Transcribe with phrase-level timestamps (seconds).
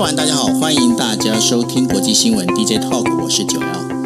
[0.00, 3.97] 晚，大家好，欢迎大家收听国际新闻 DJ Talk，我是九幺。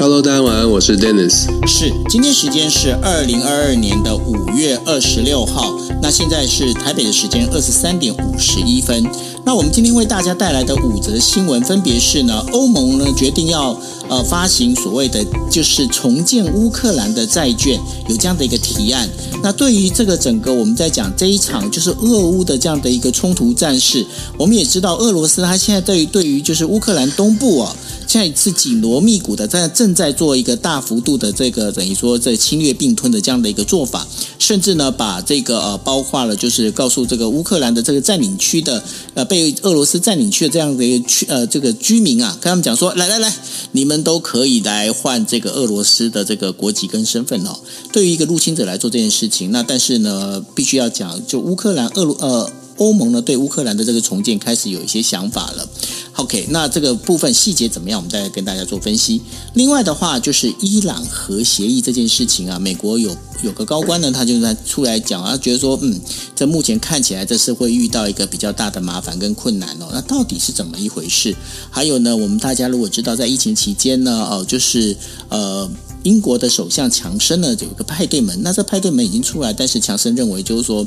[0.00, 1.48] Hello，大家晚安，我是 Dennis。
[1.66, 9.04] 是，今天时间是二零二二年的五月二十六号，那现在是台北的时间二十三点五十一分。
[9.44, 13.76] 那我们今天为大家带来的五则新闻，分别是呢，欧盟呢决定要
[14.08, 19.08] 呃发行所谓的就是重建乌克兰的债券，有这样的一个提案。
[19.42, 24.06] 那对于这个整个我们在讲这一场就是俄乌的这样的一个冲突战事，
[24.36, 27.74] 我们也知道俄罗斯它现在对于对于就是乌克兰东部啊，
[28.08, 34.04] 现在是紧锣密鼓的在正在做一个大幅度的这个等于说这侵略并吞的这样的一个做法，
[34.40, 38.82] 甚至呢把这个呃包括了就是告诉这个乌克兰的这个占领区的
[39.14, 39.28] 呃。
[39.28, 43.30] 被俄罗斯占领区的这样的一个区呃，这个居民啊，跟他们讲说，来来来，
[43.72, 47.54] 你们都可以来换这个俄罗斯的这个国籍跟身份哦。
[47.92, 55.68] 对于一个入侵者来做这件事情，那但是呢，必须要讲，就乌克兰、俄罗呃欧盟呢，对乌克兰的这个重建开始有一些想法了。
[56.14, 58.00] OK，那这个部分细节怎么样？
[58.00, 59.20] 我们再来跟大家做分析。
[59.54, 66.00] 另外的话，就是伊朗核协议这件事情啊，美国有有个高官呢，他就在出来讲啊，觉得说，嗯，
[66.34, 69.90] 这目前看起来这是会遇到一个比较大的麻烦跟困难哦。
[69.92, 71.36] 那到底是怎么一回事？
[71.70, 74.96] 还有呢，我们大家如果知道，在疫情期间呢，哦，就是
[75.28, 75.70] 呃。
[76.04, 80.86] 英国的首相强生呢，有一个派对门，那这派对门已经出来，但是强生认为就是说，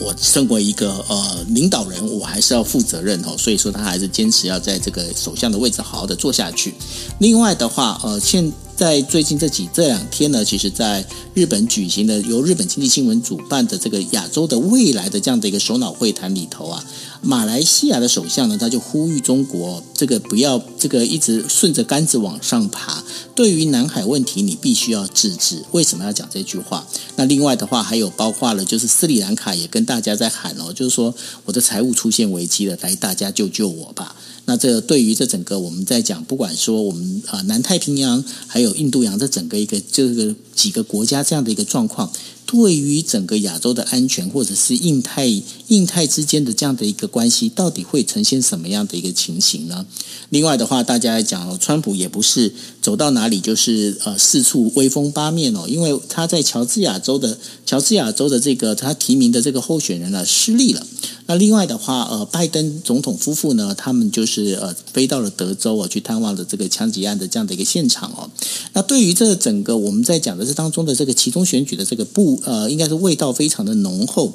[0.00, 6.74] 我身为一个呃领导人，我还是要负责任哦，所以说他还是坚持要在这个首相的位置好好的做下去。
[7.18, 16.82] 另外的话，呃，现在最近这几这两天呢，其实在日本举行的由日本经济新闻主办的这个亚洲的未来的这样的一个首脑会谈里头啊，
[17.20, 25.62] 马来西亚的首相呢，他就呼吁中国这个不要这个一直顺着杆子往上爬，对于南海问题你必须要制止。
[25.72, 26.86] 为什么要讲这句话？
[27.16, 31.14] 那另外的话还有包括了就是斯里兰卡也跟大家在喊哦，就是说
[31.44, 34.16] 我的财务出现危机了，来大家救救我吧。
[34.46, 42.12] 那这对于这整个我们在讲，不管说我们啊南太平洋，还有印度洋这整个一个这个几个国家这样的一个状况，
[42.46, 45.26] 对于整个亚洲的安全，或者是印太
[45.70, 49.86] 印太之间的这样的一个关系，到底会呈现什么样的一个情形呢？
[50.28, 60.84] 另外的话，大家来讲哦，川普也不是走到哪里就是呃四处威风八面哦，因为他在乔治亚州的乔治亚州的这个他提名的这个候选人呢失利了。
[61.26, 68.28] 那另外的话，呃，拜登总统夫妇呢，他们就是呃飞到了德州啊，去探望了这个枪击案的这样的一个现场哦。
[68.72, 74.34] 那对于这整个我们在讲的这当中的这个其中选举的这个不呃，应该是味道非常的浓厚。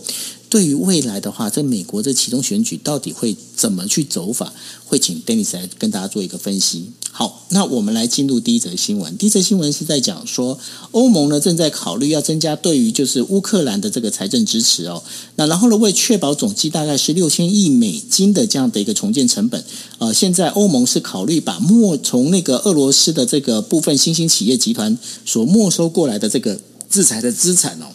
[0.55, 4.53] 对于未来的话，在美国这其中选举到底会怎么去走法？
[4.85, 6.91] 会请 Dennis 来跟大家做一个分析。
[7.11, 9.17] 好，那我们来进入第一则新闻。
[9.17, 10.57] 第一则新闻是在讲说，
[10.91, 15.03] 欧盟呢正在考虑要增加对于就是乌克兰的这个财政支持哦。
[15.35, 19.61] 那然后呢，为确保总计大概是六千亿美金的这样的一个重建成本，
[19.97, 26.57] 呃，现在欧盟是考虑把没从那个俄罗斯的这个部分新兴企业集团所没收过来的这个
[26.89, 27.87] 制裁的资产哦。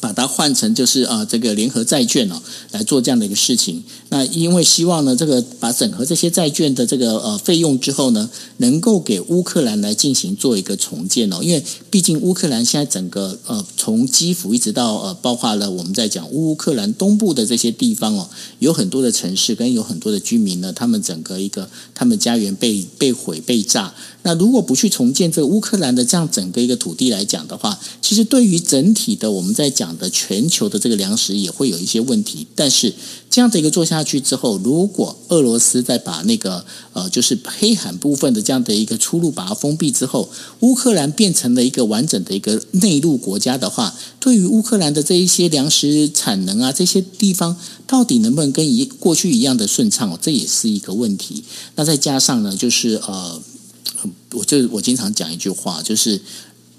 [0.00, 2.40] 把它换成就是啊，这个联合债券哦，
[2.72, 3.84] 来做这样的一个事情。
[4.12, 11.38] 那因为希望呢，这个把整合这些债券的这个呃费用之后呢，能够给乌克兰来进行做一个重建哦。
[11.40, 18.28] 因为毕竟乌克兰现在整个呃从基辅一直到呃，包括了我们在讲乌克兰东部的这些地方哦，
[18.58, 23.94] 有很多的城市跟有很多的居民呢，他们整个一个他们家园被被毁被炸。
[24.22, 32.46] 那如果不去重建这个乌克兰的这样整个一个土地来讲的话，其实对于整体的我们在讲的全球的这个粮食也会有一些问题。
[32.54, 32.92] 但是
[33.30, 40.30] 这样的一个做下下去之后，如果俄罗斯再把那个呃就是黑海部分的这样的一个出路把它封闭之后，
[40.60, 47.56] 乌克兰变成了一个完整的一个内陆国家的话，对于乌克兰的这一些粮食产能啊这些地方，
[47.86, 51.44] 到底能不能跟一过去一样的顺畅，这也是一个问题。
[51.76, 53.42] 那再加上呢，就是呃。
[54.32, 56.18] 我就我经常讲一句话，就是。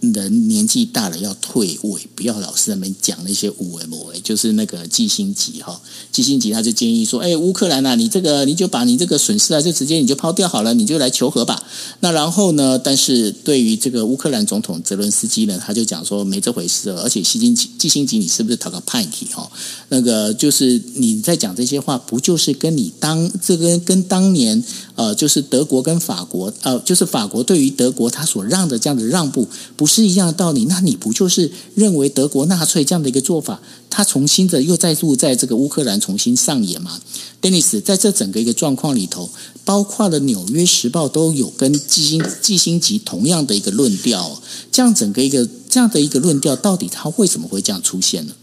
[0.01, 5.79] 人年纪大了要退位，不要老是在那边讲那些有的没的，就是那个季辛吉哈，
[6.12, 11.63] 季辛吉他就建议说，哎，乌克兰啊，你这个你就把你这个损失啊，就直接你就抛掉好了，你就来求和吧。
[12.00, 19.50] 那然后呢，但是对于这个乌克兰总统泽伦斯基呢，他就讲说没这回事，而且季辛吉季辛吉，你是不是讨个派体哈？
[19.89, 24.63] 那个就是你在讲这些话，不就是跟你当这个跟当年
[24.96, 29.92] 呃，就是德国跟法国呃，就是法国对于德国他所让的这样的让步不？
[29.92, 33.60] 是一样的道理，那你不就是认为德国纳粹这样的一个做法，
[33.90, 36.98] 他重新的又再度在这个乌克兰重新上演吗
[37.42, 39.30] ？Dennis，在这整个一个状况里头，
[39.66, 44.42] 包括了《纽约时报》都有跟季辛季辛吉同样的一个论调，
[44.72, 48.34] 这样整个一个这样的一个论调，到底他为什么会这样出现呢？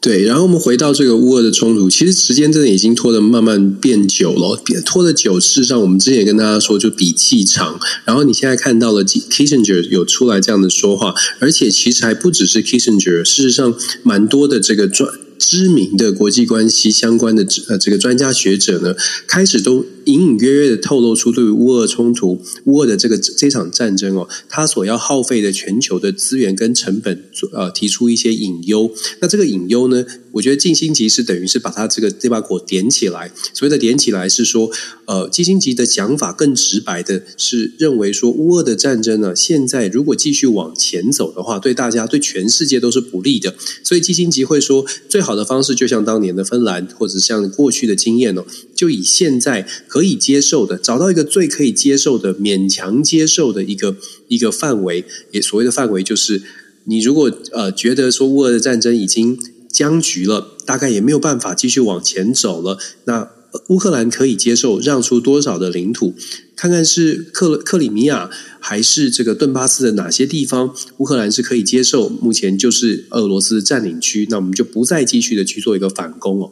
[0.00, 7.80] 对，然后我们回到这个乌俄的冲突，其实时间真的已经拖得慢慢变久了，拖得久，事实上我们之前也跟大家说，就比气长。
[8.04, 18.94] 然后你现在看到了 Kissinger 有出来这样的说话，而且其实还不只是 Kissinger，事实上蛮多的这个专知名的国际关系相关的呃这个专家学者呢，
[19.26, 19.84] 开始都。
[20.06, 28.90] 隐隐约约的透露出对于乌俄冲突、乌俄的这个这场战争哦，它所要耗费的全球的资源跟成本，呃，提出一些隐忧。
[29.20, 33.32] 那这个隐忧呢，我觉得季辛级是等于是把它这个这把火点起来。
[33.52, 34.70] 所谓的点起来是说，
[35.06, 43.54] 呃，基辛吉的讲法更直白的是认为说，乌俄的战争呢，现在如果继续往前走的话，对大家、对全世界都是不利的。
[43.82, 49.66] 所以基辛吉会说，最好的方式就像当年的芬兰，或者像过去的经验哦，就以现在。
[49.96, 53.96] 可以接受的，找到一个最可以接受的、勉强接受的一个
[54.28, 55.06] 一个范围。
[55.30, 56.42] 也所谓的范围，就是
[56.84, 59.38] 你如果呃觉得说乌俄的战争已经
[59.72, 63.30] 僵局了，大概也没有办法继续往前走了，那
[63.68, 66.14] 乌克兰可以接受让出多少的领土？
[66.54, 68.28] 看看是克克里米亚
[68.60, 72.10] 还是这个顿巴斯的哪些地方，乌克兰是可以接受？
[72.10, 76.50] 目前就是俄罗斯占领区，那我们就不再继续的去做一个反攻哦。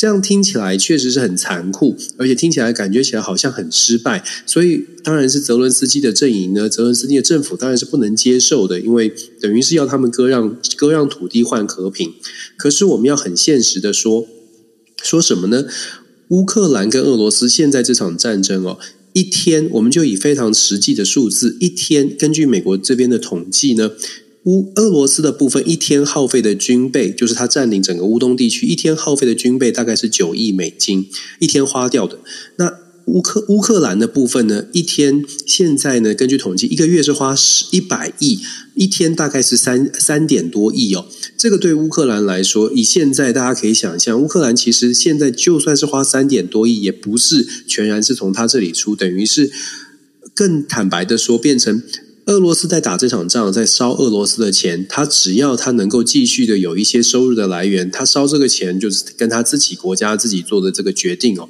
[0.00, 9.12] 这样听起来确实是很残酷，而且听起来感觉起来好像很失败，所以当然是泽伦斯基的阵营呢，泽伦斯基的政府当然是不能接受的，因为
[9.42, 12.14] 等于是要他们割让割让土地换和平。
[12.56, 14.26] 可是我们要很现实的说，
[15.02, 15.66] 说什么呢？
[16.28, 18.78] 乌克兰跟俄罗斯现在这场战争哦，
[19.12, 23.90] 一天我们就以非常实际的数字，一天根据美国这边的统计呢。
[24.44, 31.06] 乌俄罗斯的部分一天耗费的军备，就是他占领整个乌东地区一天耗费的军备大概是九亿美金，
[31.38, 32.18] 一天花掉的。
[32.56, 32.72] 那
[33.06, 34.66] 乌克乌克兰的部分呢？
[34.72, 36.14] 一天现在呢？
[36.14, 38.38] 根据统计，一个月是花十一百亿，
[38.74, 41.06] 一天大概是三三点多亿哦。
[41.36, 49.50] 这个对乌克兰来说，以现在大家可以想象，乌克兰其实现在就算是花三点多亿，也不是全然是从他这里出，等于是
[50.32, 51.82] 更坦白的说，变成。
[52.30, 61.48] 俄罗斯在打这场仗，在烧俄罗斯的钱，他只要他能够继续的有一些收入的来源，他烧这个钱就是跟他自己国家自己做的这个决定哦，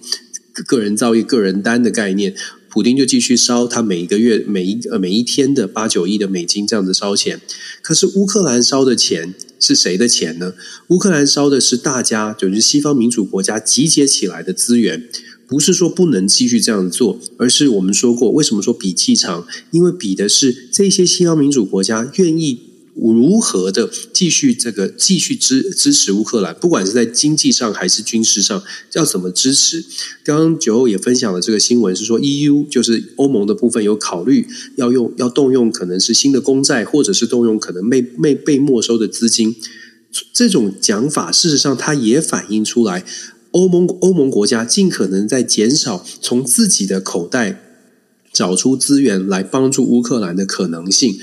[0.67, 2.35] 个人造诣、个人担的概念，
[2.71, 7.39] 普丁就继续烧他每一个月、每一呃每一天的八九亿的美金这样子烧钱。
[7.83, 10.55] 可是乌克兰烧的钱是谁的钱呢？
[10.89, 15.07] 乌克兰烧的是大家就是西方民主国家集结起来的资源。
[15.51, 19.45] 不是说不能继续这样做，而是我们说过，为什么说比气长？
[19.73, 22.61] 因为比的是这些西方民主国家愿意
[22.95, 28.63] 如何的继续这个继续支支持乌克兰，不管是在经济上还是军事上，
[28.93, 29.85] 要怎么支持？
[30.23, 34.47] 刚刚酒后也分享了这个新闻，是说 EU 就是欧盟的部分有考虑
[34.77, 39.57] 要用要动用可能是新的公债，或者是动用可能被被被没收的资金。
[40.33, 43.05] 这种讲法，事实上它也反映出来。
[43.53, 47.61] 欧盟欧盟国家尽可能在减少从自己的口袋
[48.33, 51.19] 找出资源来帮助乌克兰的可能性。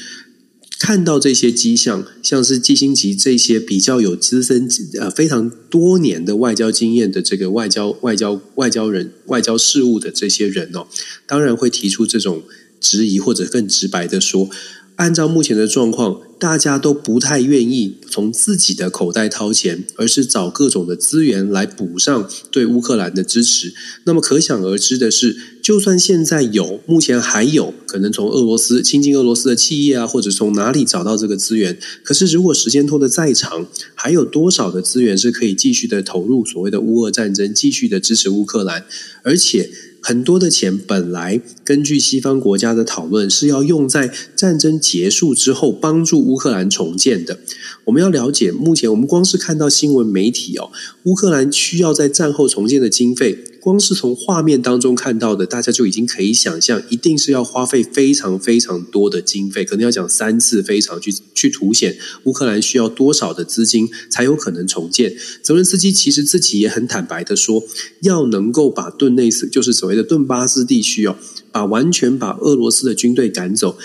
[0.79, 4.69] 看到这些迹象，像是季辛吉这些比较有资深
[4.99, 10.85] 呃非常多年的外交经验的这个外交外交外交人外交事务的这些人哦，
[11.25, 12.43] 当然会提出这种
[12.79, 14.49] 质疑，或者更直白的说。
[14.97, 23.73] 按照目前的状况，大家都不太愿意从自己的口袋掏钱，而是找各种的资源来补上对乌克兰的支持。
[24.03, 31.77] 那么可想而知的是，就算现在有，目前还有可能从俄罗斯亲近俄罗斯的企业啊，或者从哪里找到这个资源。
[32.03, 38.85] 可是如果时间拖得再长，还有多少的资源是可以继续的投入所谓的乌俄战争，继续的支持乌克兰，
[39.23, 39.69] 而且。
[40.01, 47.39] 很多的钱本来根据西方国家的讨论是要用在战争结束之后帮助乌克兰重建的。
[47.85, 50.71] 我们要了解，目前我们光是看到新闻媒体哦，
[51.03, 53.43] 乌克兰需要在战后重建的经费。
[53.59, 65.13] 光是从画面当中看到的，大家就已经可以想象，一定是要花费非常非常多的经费，可能要讲三次非常去去凸显乌克兰需要多少的资金才有可能重建。
[65.41, 67.61] 泽伦斯基其实自己也很坦白的说，
[68.03, 71.15] 要能够把顿内斯，就是所谓的顿巴斯地区哦，
[71.49, 73.77] 把完全把俄罗斯的军队赶走。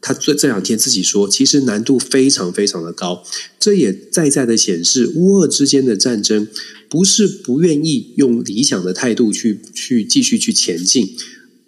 [0.00, 3.22] 他这这两天自己说，其实难度非常非常的高，
[3.60, 6.48] 这也在在的显示乌俄之间的战争
[6.88, 11.14] 不是不愿意用理想的态度去去继续去前进。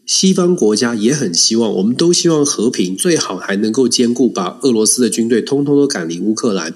[0.04, 6.74] 西方国家也很希望，我们都希望和平，最好还能够兼顾把俄罗斯的军队通通都赶离乌克兰。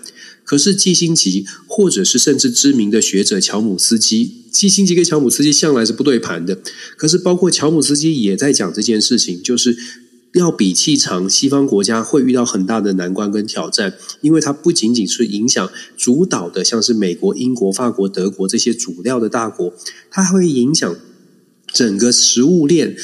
[0.51, 6.59] 可是季辛吉，或者是甚至知名的学者乔姆斯基，季辛吉跟乔姆斯基向来是不对盘的。
[6.97, 9.77] 可是包括乔姆斯基也在讲这件事情，就是。
[10.35, 19.75] 要比气长，西方国家会遇到很大的难关跟挑战，因为它不仅仅是影响主导的，像是美国、英国、法国、德国这些主料的大国，
[20.09, 20.97] 它还会影响
[21.73, 22.97] 整个食物链、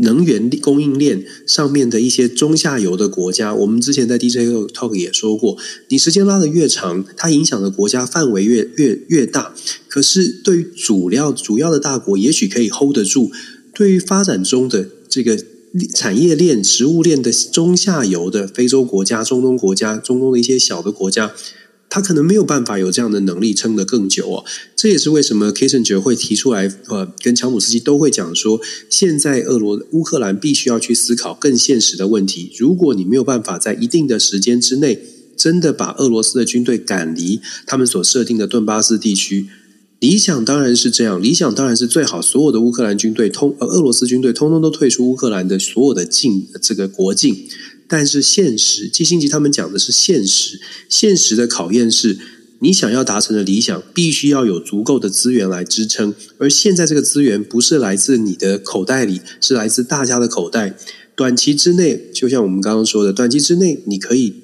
[0.00, 3.54] 能源供应链上面的一些中下游的国家。
[3.54, 4.38] 我们之前在 DJ
[4.72, 5.56] Talk 也说过，
[5.88, 9.54] 你时间拉得越长，它影响的国家范围越越越大。
[9.88, 13.30] 可是对于主料主要的大国，也许可以 hold 得住；
[13.74, 15.38] 对于发展中的这个。
[15.94, 21.30] 产业链、食物链的中下游的非洲国家、中东国家、中东的一些小的国家，
[21.90, 24.44] 他可能没有办法有这样的能力撑得更久哦。
[24.76, 32.52] 这也是为什么 Kissinger 会提出来，呃，跟乔姆斯基都会讲说，现在俄罗乌克兰必须要去思考更现实的问题。
[32.58, 35.02] 如果你没有办法在一定的时间之内，
[35.36, 39.46] 真的把俄罗斯的军队赶离他们所设定的顿巴斯地区。
[40.00, 47.48] 理想当然是这样，理想当然是最好，所有的乌克兰军队通呃俄罗斯军队通通都退出乌克兰的所有的境这个国境。
[47.88, 52.18] 但是现实，季辛吉他们讲的是现实，现实的考验是
[52.60, 56.14] 你想要达成的理想，必须要有足够的资源来支撑。
[56.38, 60.76] 而现在这个资源不是来自你的口袋里，是来自大家的口袋。
[61.16, 64.34] 短期之内，就像我们刚刚说的，短期之内你可以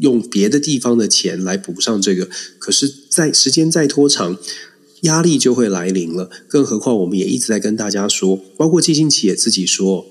[0.00, 2.28] 用别的地方的钱来补上这个，
[2.58, 4.38] 可是，在时间再拖长。
[5.02, 10.06] 压力就会来临了，更何况我们也一直在跟大家说，包括季辛奇也自己说，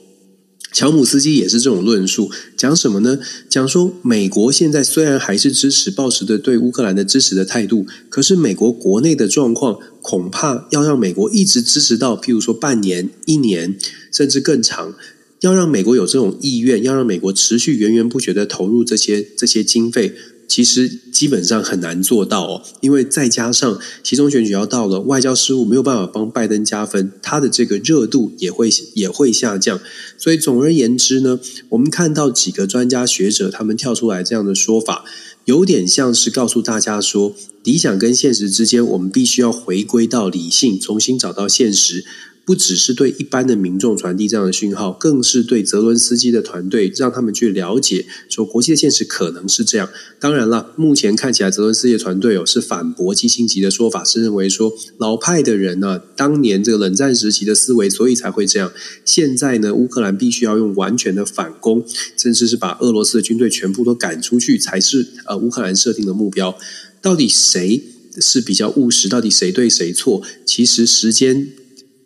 [0.72, 3.20] 乔姆斯基也是这种论述，讲什么呢？
[3.50, 13.78] 讲说美国现在虽然还是支持、抱持的对乌克兰的支持的态度，可是美国国内的状况恐怕要让美国一直支持到，譬如说半年、一年，
[14.12, 14.96] 甚至更长，
[15.42, 20.16] 要让美国有这种意愿，要让美国持续源源不绝的投入这些这些经费。
[20.51, 29.79] 其实基本上很难做到哦，因为再加上其中选举要到了，外交事务没有办法帮拜登加分，他的这个热度也会也会下降。
[30.17, 31.39] 所以总而言之呢，
[31.70, 35.05] 我们看到几个专家学者他们跳出来这样的说法，
[35.46, 42.03] 有点像是告诉大家说，理想跟现实之间，我们必须要回归到理性，重新找到现实。
[42.43, 49.88] 不只是对一般的民众传递这样的讯号，更是对泽伦斯基的团队，让他们去了解说国际的现实可能是这样。
[50.19, 58.74] 当然了，目前看起来泽伦斯基的团队哦是反驳基辛吉的说法，是认为说老派的人呢、当年这个冷战时期的思维，所以才会这样。
[59.05, 61.86] 现在呢，乌克兰必须要用完全的反攻，
[62.17, 66.57] 甚至是把俄罗斯的军队全部都赶出去，才是呃乌克兰设定的目标。
[67.01, 67.83] 到底谁
[68.19, 69.07] 是比较务实？
[69.07, 70.24] 到底谁对谁错？
[70.45, 71.48] 其实时间。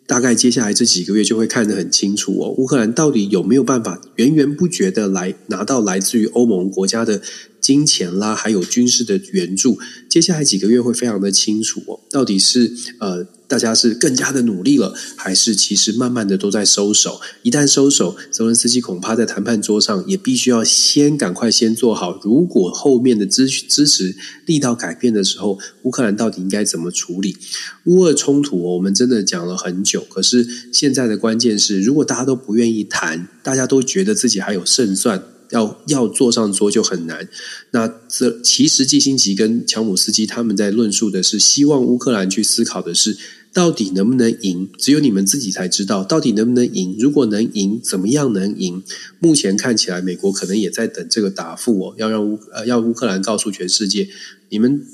[0.06, 7.20] 大概接下来这几个月就会看得很清楚哦，乌克兰到底有没有办法源源不绝的来拿到来自于欧盟国家的
[7.60, 9.78] 金钱啦，还有军事的援助？
[10.08, 13.26] 接下来几个月会非常的清楚哦，到底是呃。
[13.48, 17.20] 大家是更加的努力了，还是其实慢慢的都在收手？
[17.42, 22.20] 一旦收手，泽伦斯基恐怕在谈判桌上也必须要先赶快先做好。
[22.22, 27.36] 如果后面的支支持力道改变的时候，乌克兰到底应该怎么处理？
[27.84, 30.04] 乌俄冲突，我们真的讲了很久。
[30.10, 35.22] 可是现在的关键是，如果大家都不愿意谈，大家都觉得自己还有胜算。
[35.50, 37.28] 要要坐上桌就很难。
[37.70, 43.16] 那这其实季辛奇跟乔姆斯基他们在论述的是，希望乌克兰去思考的是，
[43.52, 44.68] 到底能不能赢？
[44.78, 46.96] 只有你们自己才知道，到底能不能赢？
[46.98, 48.82] 如果能赢，怎么样能赢？
[49.18, 54.08] 目前看起来，美国可能也在等这个答复哦，要让乌呃要乌克兰告诉全世界，
[54.48, 54.84] 你们。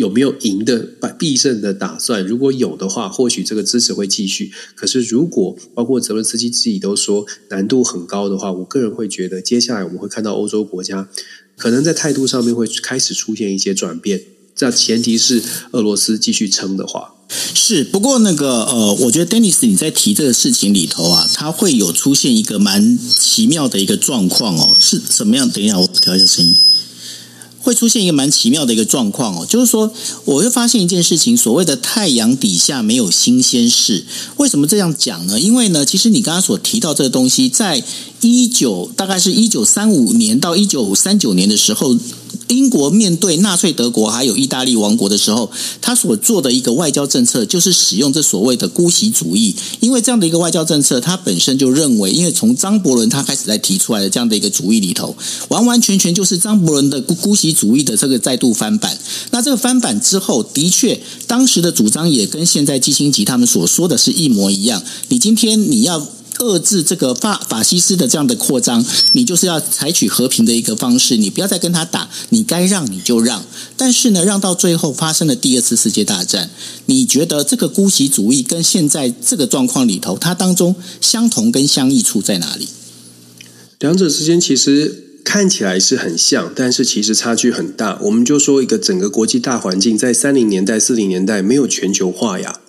[0.00, 0.88] 有没有赢的
[1.18, 2.26] 必胜的打算？
[2.26, 4.50] 如果有的话，或许这个支持会继续。
[4.74, 11.06] 可是，如果包括泽伦斯基自己都说难度很高的话，我个人会觉得，接下来我们会看到欧洲国家
[11.56, 14.22] 可能在态度上面会开始出现一些转变。
[14.56, 15.42] 这前提是
[15.72, 17.14] 俄罗斯继续撑的话。
[17.28, 25.48] 是，不过那个呃，我觉得 Dennis 你在提这个事情里头啊，它会有出现一个蛮奇妙的一个状况哦，是怎么样？
[25.50, 26.56] 等一下，我调一下声音。
[27.62, 29.92] 会出现一个蛮奇妙的一个状况哦，就是说，
[30.24, 34.04] 我会发现一件事情，所谓的太阳底下没有新鲜事。
[34.36, 35.38] 为什么这样讲呢？
[35.38, 37.82] 因为呢，其实你刚刚所提到这个东西，在
[38.20, 41.96] 一九大概是一九三五年到一九三九年的时候。
[42.50, 49.54] 英国面对纳粹德国还有意大利王国的时候，他所做的一个外交政策就是使用这所谓的姑息主义。
[49.80, 55.16] 因为这样的一个外交政策，他本身就认为，因为从张伯伦他开始在提出来的这样的一个主义里头，
[55.48, 58.98] 完完全全就是张伯伦的姑姑息主义的这个再度翻版。
[59.30, 64.82] 那这个翻版之后，的确当时的主张也跟现在季辛吉他们所说的是一模一样。
[65.08, 66.06] 你今天你要。
[66.40, 73.44] 遏制这个法法西斯的这样的扩张，你就是要采取和平的一个方式，你不要再跟他打，你该让你就让。
[73.76, 76.50] 但是呢，让到最后发生了第二次世界大战，
[76.86, 82.68] 你觉得这个姑息主义跟现在这个状况里头，它当中相同跟相异处在哪里？
[83.78, 87.98] 两者之间其实看起来是很像，但是其实差距很大。
[88.02, 92.60] 我们就说一个整个国际大环境，在三零年代、四零年代没有全球化呀。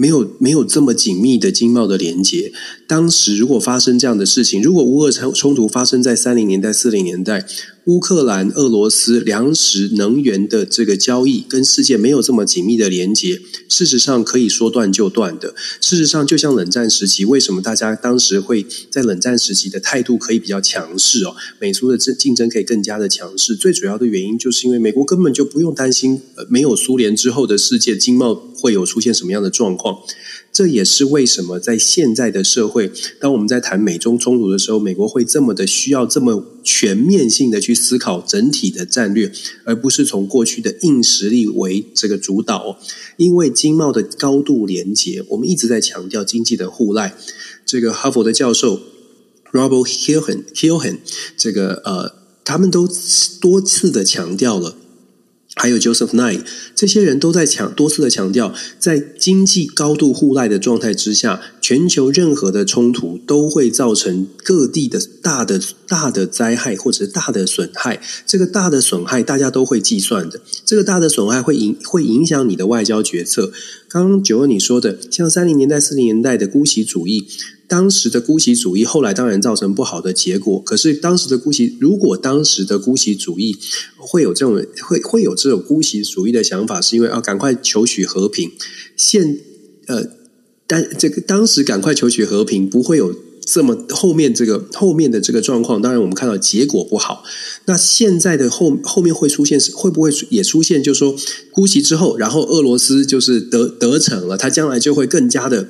[0.00, 2.54] 没有没有这么紧密的经贸的连接。
[2.86, 7.44] 当时如果发生这样的事情，如果乌俄冲冲突发生在三零年代、四零年代，
[7.86, 15.54] 乌克兰、俄罗斯粮食、能源的这个交易跟世界没有这么紧密的连接，事实上可以说断就断的。
[15.80, 21.34] 事实上，就像冷战时期，为什么大家当时会在冷战时期的态度可以比较强势哦？
[21.58, 29.98] 美苏的竞竞争可以更加的强势，最主要的原因就是因为美国根本就不用担心，呃，没有苏联之后的世界经贸会有出现什么样的状况。
[30.52, 32.90] 这也是为什么在现在的社会，
[33.20, 39.32] 当我们在谈美中冲突的时候，美国会这么的需要这么全面性的去思考整体的战略，
[39.64, 42.78] 而不是从过去的硬实力为这个主导。
[43.16, 47.14] 因为经贸的高度连结，我们一直在强调经济的互赖。
[47.64, 48.80] 这个哈佛的教授
[49.52, 50.98] Robert Hillen Hillen，
[51.36, 52.14] 这个呃，
[52.44, 52.88] 他们都
[53.40, 54.76] 多次的强调了。
[55.60, 56.40] 还有 Joseph Nye，
[56.74, 68.00] 这些人都在强多次的强调，在经济高度互赖的状态之下，全球任何的冲突都会造成各地的大的大的灾害或者大的损害。
[68.26, 73.52] 这个大的损害大家都会计算的，这个大的损害会影会影响你的外交决策。
[73.86, 77.26] 刚刚九二你说的，像三零年代、四零年代的姑息主义。
[77.70, 80.60] 当时的姑息主义后来当然造成不好的结果。
[80.62, 83.56] 可是当时的姑息，如果当时的姑息主义
[83.96, 88.50] 会有这种会会有这种姑息主义的想法，是因为要赶快求取和平。
[88.96, 89.38] 现
[89.86, 90.04] 呃，
[90.66, 93.14] 但这个当时赶快求取和平，不会有
[93.46, 95.80] 这么后面这个后面的这个状况。
[95.80, 97.22] 当然，我们看到结果不好。
[97.66, 100.82] 那现在的后后面会出现会不会也出现？
[100.82, 101.14] 就是说
[101.52, 105.68] 姑息之后，然后俄罗斯就是得得逞了，他将来就会更加的。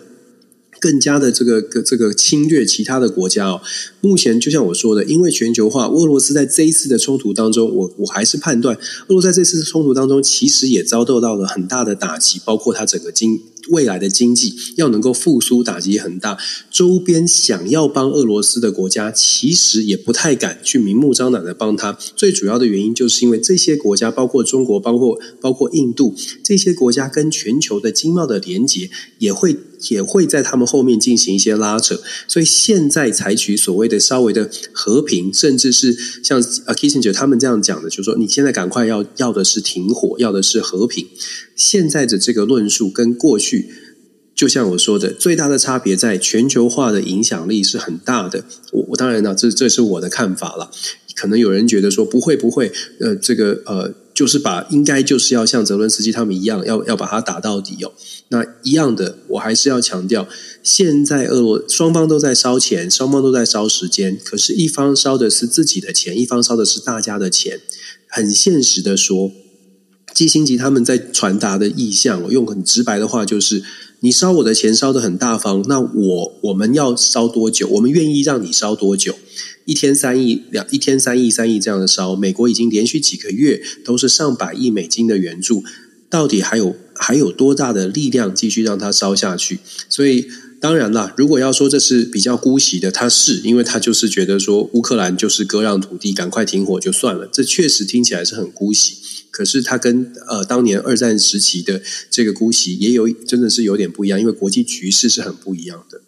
[0.81, 3.61] 更加的这个这个侵略其他的国家哦，
[4.01, 8.75] 目前就像我说的，因为全球化，俄罗斯在这一次的冲突当中，我我还是判断，
[9.09, 13.41] 俄罗斯在这次冲突当中，其实也遭受到了很大的打击，包括它整个经。
[13.69, 16.37] 未来的经济要能够复苏，打击很大。
[16.71, 21.97] 周边想要帮俄罗斯的国家，其实也不太敢去明目张胆的帮他。
[22.17, 29.55] 最主要的原因，就是因为这些国家，包括中国，包括包括印度，这些国家跟全球的经贸的连接，也会
[29.89, 32.01] 也会在他们后面进行一些拉扯。
[32.29, 41.09] 所以现在采取所谓的稍微的和平，甚至是像 A Kissinger 他们这样讲的，就是说你现在赶快要要的是停火，要的是和平。
[41.57, 43.69] 现在的这个论述跟过去，
[44.35, 48.45] 就像我说的，最大的差别在全球化的影响力是很大的。
[48.73, 50.71] 我我当然呢，这这是我的看法了。
[51.15, 57.91] 可能有人觉得说不会不会，呃，这个呃，就是把应该就是要像泽伦斯基他们一样，要要把它打到底哦。
[58.29, 60.29] 那一样的，我还是要强调，
[60.63, 67.61] 现在俄罗双方都在烧钱，双方都在烧时间，可是，一方烧的是自己的钱，一方烧的是大家的钱。
[68.11, 69.33] 很现实的说。
[70.13, 73.63] 基辛吉他们在传达的意向，我用很直白的话就是：
[74.01, 77.67] 你烧我的钱烧得很大方，那我我们要烧多久？
[77.69, 79.15] 我们愿意让你烧多久？
[79.65, 85.63] 一天三亿两，一天三亿三亿这样的烧，美国已经连续几个月都是上百亿美金的援助，
[86.09, 89.61] 到底还有还有多大的力量继续让它烧下去？
[89.89, 90.27] 所以
[90.61, 98.97] 当然啦，如果要说这是比较姑息的，他是因为他就是觉得说乌克兰就是割让土地，赶快停火就算了，这确实听起来是很姑息。
[99.31, 106.03] 可是他跟呃当年二战时期的这个姑息也有真的是有点不一样，因为国际局势是很不一样的。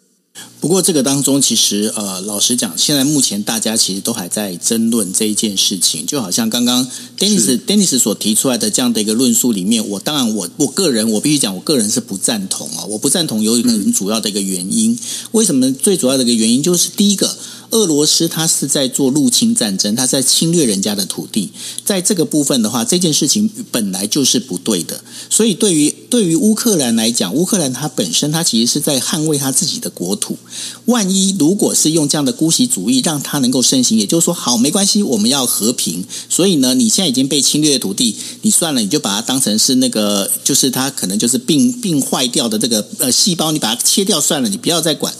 [0.59, 6.87] 不过这个当中其实呃老实讲，现在目前大家其实都还在争论这一件事情，就好像刚刚
[7.19, 14.99] Dennis Dennis 所提出来的这样的一个论述里面，我当然我我个人我必须讲，我个人是不赞同啊，我不赞同有一个很主要的一个原因，嗯、
[15.33, 15.71] 为什么？
[15.73, 17.35] 最主要的一个原因就是第一个。
[17.73, 21.49] 俄罗斯他是在做入侵战争，他在侵略人家的土地，
[21.83, 25.03] 在这个部分的话，这件事情本来就是不对的。
[25.27, 30.37] 所以对于对于乌克兰来讲，乌克兰它本身它其实是在捍卫他自己的国土。
[30.85, 36.05] 万一如果是用这样的姑息主义让它能够盛行，也就是说，好，没关系，我们要和平。
[36.29, 45.11] 所以呢，你现在已经被侵略的土地，你算了，你就把它当成是那个，就是它可能就是病病坏掉的这个呃细胞，你把它切掉算了，你不要再管。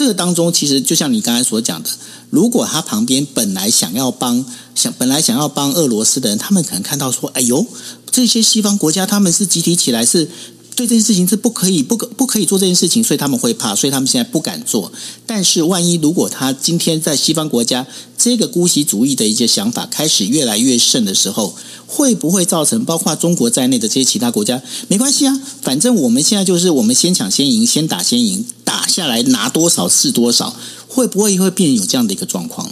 [0.00, 1.90] 这个当中，其实就像你刚才所讲的，
[2.30, 4.42] 如果他旁边本来想要帮
[4.74, 7.66] 想本来想要帮俄罗斯的人，他们可能看到说：“哎呦，
[8.10, 10.26] 这些西方国家他们是集体起来是。”
[10.74, 14.90] 对这件事情是不可以、不可不可以做这件事情，所以他们会怕，所以他们现在不敢做。
[15.26, 21.54] 但是，万一如果他今天在西方国家这个姑息主义的一些想法开始越来越盛的时候，
[21.86, 24.62] 会不会造成包括中国在内的这些其他国家？
[24.88, 30.56] 没关系啊，反正我们现在就是我们先抢先赢，先打先赢，打下来拿多少是多少。
[30.92, 32.68] 会不会会变有这样的一个状况？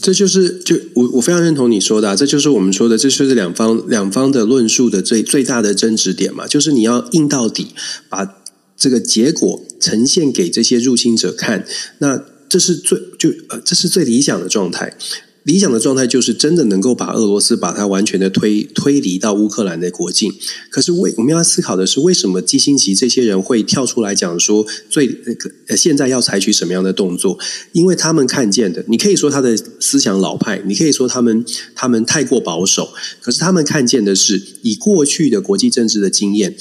[0.00, 7.68] 这就是就我我非常认同你说的啊，这就是我们说的，这就是两方两方的论述的最最大的争执点嘛，就是你要硬到底，
[8.08, 8.36] 把
[8.76, 11.66] 这个结果呈现给这些入侵者看，
[11.98, 14.96] 那这是最就呃这是最理想的状态。
[15.44, 20.32] 理想的状态就是真的能够把俄罗斯把它完全的推推离到乌克兰的国境。
[20.68, 27.38] 可是为我们要思考的是，为什么基辛奇这些人会跳出来讲说最那个呃现在要采取什么样的动作？
[27.72, 32.90] 因为他们看见的，你可以说他的思想老派，你可以说他们他们太过保守。
[33.20, 36.54] 可是他们看见的是以过去的国际政治的经验，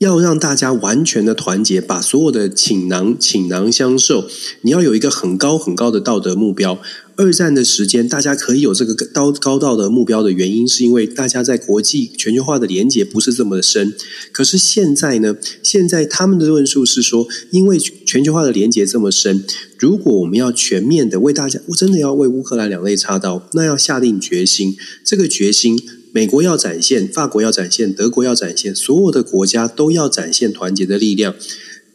[0.00, 4.26] 要让大家完全的团结，把所有的倾囊倾囊相授。
[4.62, 6.80] 你要有一个很高很高的道德目标。
[7.16, 13.92] 二战的时间，大家可以有这个高高道德目标的原因，是因为大家在国际全球化的连结不是这么的深。
[14.32, 15.36] 可是现在呢？
[15.62, 19.44] 现在他们的论述是说，因为全球化的连结这么深，
[19.76, 24.74] 如果我们要全面的为大家，我真的要为乌克兰两肋插刀，那要下定决心。
[25.04, 25.78] 这个决心，
[26.12, 31.34] 美国要展现，法国要展现，德国要展现，所有的国家都要展现团结的力量。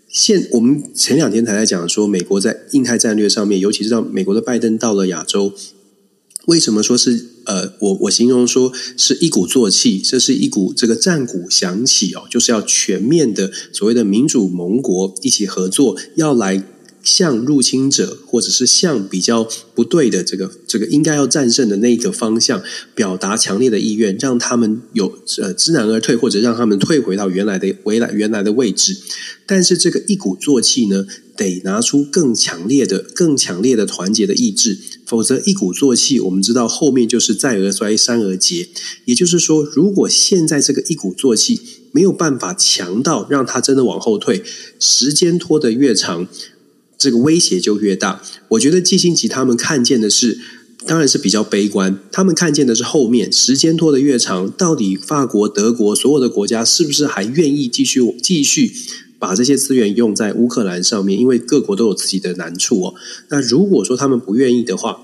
[0.08, 5.54] 现我们前两天才在讲说，美国在印太战略上面，尤其是让美国的拜登到了亚洲，
[6.46, 16.64] 为什么说是呃，我我形容说是一鼓作气，这是一股这个战鼓响起哦，就是要全面的所谓的民主盟国一起合作，要来。
[17.06, 22.62] 向入侵者，或者是向比较不对的这个这个应该要战胜的那个方向，
[22.96, 28.98] 表达强烈的意愿，让他们有呃知难而退，或者让他们退回到原来的原来原来的位置。
[29.46, 31.06] 但是这个一鼓作气呢，
[31.38, 38.68] 得拿出更强烈的、更强烈的团结的意志，否则一鼓作气，我们知道后面就是再而衰，三而竭。
[39.06, 44.44] 也就是说，如果现在这个一鼓作气没有办法强到让他真的往后退，
[44.80, 46.28] 时间拖得越长。
[46.98, 48.22] 这个威胁就越大。
[48.50, 50.40] 我觉得季辛吉他们看见的是，
[50.86, 52.00] 当然是比较悲观。
[52.12, 58.72] 他们看见的是后面时间拖得越长，到底法国、德国所有的国家是不是还愿意继续继续
[59.18, 61.20] 把这些资源用在乌克兰上面？
[61.20, 62.96] 因为各国都有自己的难处哦。
[63.30, 65.02] 那如果说他们不愿意的话，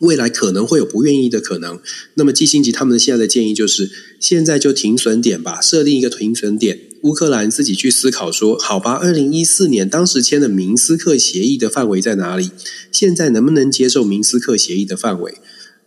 [0.00, 1.78] 未来可能会有不愿意的可能。
[2.14, 6.89] 那么季辛吉他们现在的建议就是，现在就停损点吧，设定一个停损点。
[7.02, 12.50] 乌克兰自己去思考说：“好吧，二零一四年当时签的明斯克协议的范围在哪里？
[12.92, 15.34] 现在能不能接受明斯克协议的范围？”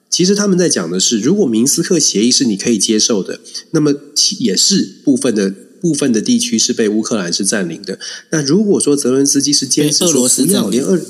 [0.09, 3.39] 其实他们在讲的是，如果明斯克协议是你可以接受的，
[3.71, 3.93] 那么
[4.37, 7.97] 也是部分的部分的地区是被乌克兰是占领的。
[8.29, 11.01] 那如果说泽伦斯基是坚持说不要连二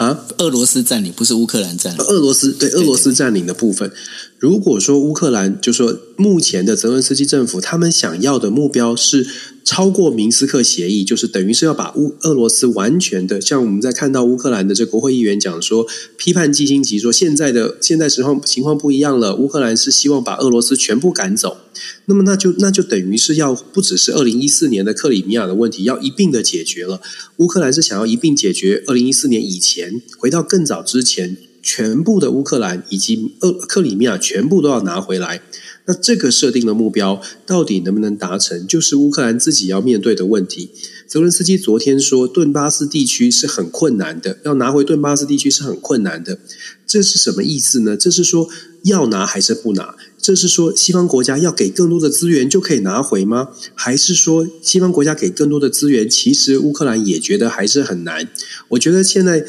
[0.00, 3.92] 啊，俄罗斯占领不是乌克兰占领，俄罗斯对俄罗斯占领的部分。
[4.38, 9.26] 如果说乌克兰就说目前的泽伦斯基政府，他们想要的目标是
[9.64, 21.58] 超过明斯克协议，就是等于是要把乌俄罗斯完全的，像我们在看到乌克兰的这国会议员讲说，批判基辛吉说现在的现在时候情况不一样了，乌克兰是希望把俄罗斯全部赶走，
[22.06, 27.00] 那么那就那就等于是要不只是二零一四年的克里米亚的问题要一并的解决了，
[27.36, 31.36] 乌克兰是想要一并解决二零一四年以前回到更早之前。
[31.62, 33.32] 全部的乌克兰以及
[33.68, 35.42] 克里米亚全部都要拿回来，
[35.90, 40.70] 那这个设定的目标到底能不能达成，就是乌克兰自己要面对的问题。
[41.08, 46.38] 泽伦斯基昨天说，顿巴斯地区是很困难的，要拿回顿巴斯地区是很困难的。
[46.86, 47.96] 这是什么意思呢？
[47.96, 48.48] 这是说
[48.84, 49.96] 要拿还是不拿？
[50.16, 53.48] 这是说西方国家要给更多的资源就可以拿回吗？
[53.74, 58.28] 还是说西方国家给更多的资源，其实乌克兰也觉得还是很难？
[58.68, 59.44] 我觉得现在。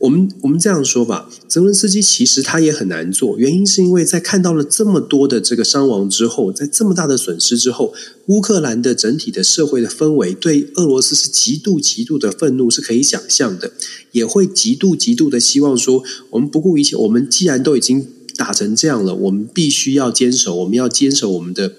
[0.00, 7.92] 我们我们这样说吧，泽伦斯基其实他也很难做，原因是因为在看到了这么多的这个伤亡之后，在这么大的损失之后，
[8.26, 13.72] 乌克兰的整体的社会的氛围对俄罗斯是极度极度的愤怒，是可以想象的，
[14.12, 18.06] 也会极度极度的希望说，我们不顾一切，我们既然都已经
[18.36, 21.72] 打成这样了，我们必须要坚守，我们要坚守我们的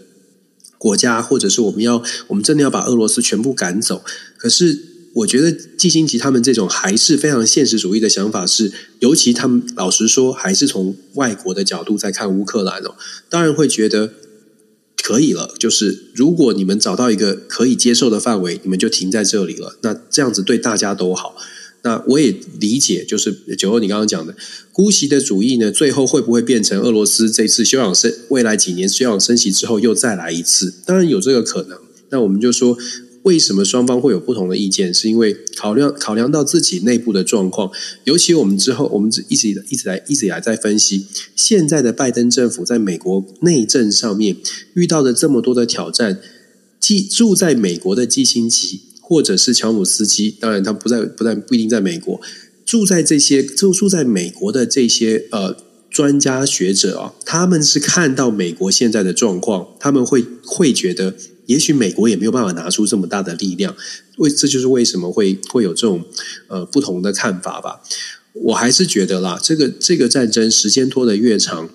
[0.77, 4.01] 国家，或者是我们要，我们真的要把俄罗斯全部赶走，
[4.35, 4.88] 可是。
[5.13, 12.95] 我觉得季新吉他们这种还是非常现实主义的想法是，尤其他们老实说，还是从外国的角度在看乌克兰哦，
[13.27, 14.13] 当然会觉得
[15.01, 15.55] 可以了。
[15.57, 19.77] 就是如果你们找到一个可以接受的范围，你们就停在这里了。
[19.81, 21.35] 那这样子对大家都好。
[21.81, 24.35] 那我也理解，就是九欧你刚刚讲的
[24.71, 30.75] 姑息的主义呢，最后会不会变成俄罗斯这次休养生未来几年休养生息之后又再来一次？
[30.85, 31.79] 当然有这个可能。
[32.11, 32.77] 那我们就说。
[33.29, 34.91] 为什么双方会有不同的意见？
[34.91, 37.69] 是因为考量考量到自己内部的状况，
[38.05, 44.37] 尤其我们之后，我们一直一直来一直以来在分析，现在的拜登政府在美国内政上面
[44.73, 46.19] 遇到的这么多的挑战，
[46.79, 52.19] 即住在美国的基辛吉或者是乔姆斯基，当然他不在，不在，不一定在美国，
[52.65, 55.55] 住在这些住住在美国的这些呃
[55.91, 61.15] 专家学者啊，他们是看到美国现在的状况，他们会会觉得，
[61.49, 63.75] 也许美国也没有办法拿出这么大的力量，
[64.17, 66.05] 为这就是为什么会会有这种
[66.47, 67.81] 呃不同的看法吧。
[68.33, 71.67] 我还是觉得啦，这个这个战争时间拖得越长，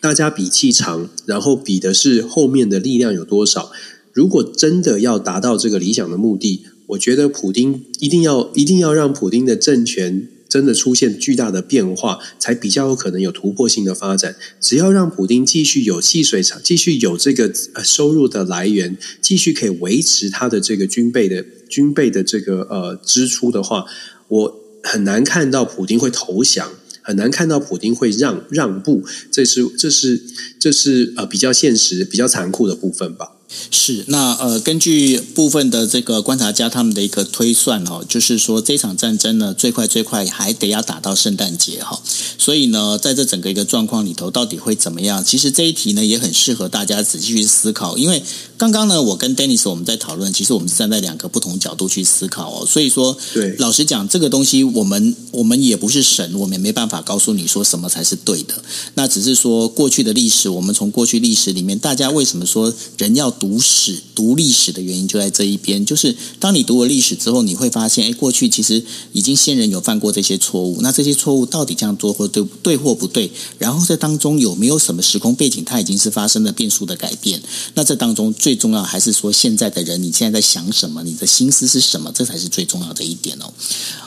[0.00, 3.72] 大家比气长，然后比的是后面的力量有多少。
[4.12, 14.36] 如果真的要达到这个理想的目的，我觉得普丁一定要一定要让普丁的政权真的出现巨大的变化，才比较有可能有突破性的发展。
[14.60, 23.84] 只要让普丁继续有细水长，继续有这个呃收入的来源，继续可以维持他的这个军备的军备的这个呃支出的话，
[24.28, 26.70] 我很难看到普丁会投降，
[27.02, 29.02] 很难看到普丁会让让步。
[29.32, 30.22] 这是这是
[30.60, 33.32] 这是呃比较现实、比较残酷的部分吧。
[33.70, 42.00] 是，那呃，根据部分的这个观察家他们的一个推算哦，就是说这场战争呢，最快最快还得要打到圣诞节哈，
[42.38, 45.24] 所以呢，在这整个一个状况里头，到底会怎么样？
[45.24, 48.22] 其实这一题呢，也很适合大家仔细去思考，因为
[48.56, 58.54] 刚刚呢，我跟 Dennis 我们在讨论，其实我们是站在两个不同角度去思考哦，所以说，对，老实讲，这个东西我们我们也不是神，我们也没办法告诉你说什么才是对的，
[58.94, 73.30] 那只是说过去的历史，我们从过去历史里面，大家为什么说人要读史、读历史的原因就在这一边，就是当你读了历史之后，你会发现，哎，过去其实已经先人有犯过这些错误，那这些错误到底这样做或对对或不对？
[73.58, 77.42] 然后这当中有没有什么时空背景，它已经是发生了变数的改变？
[77.74, 81.02] 那这当中最重要还是说，现在的人你现在在想什么？
[81.02, 82.10] 你的心思是什么？
[82.14, 83.52] 这才是最重要的一点哦。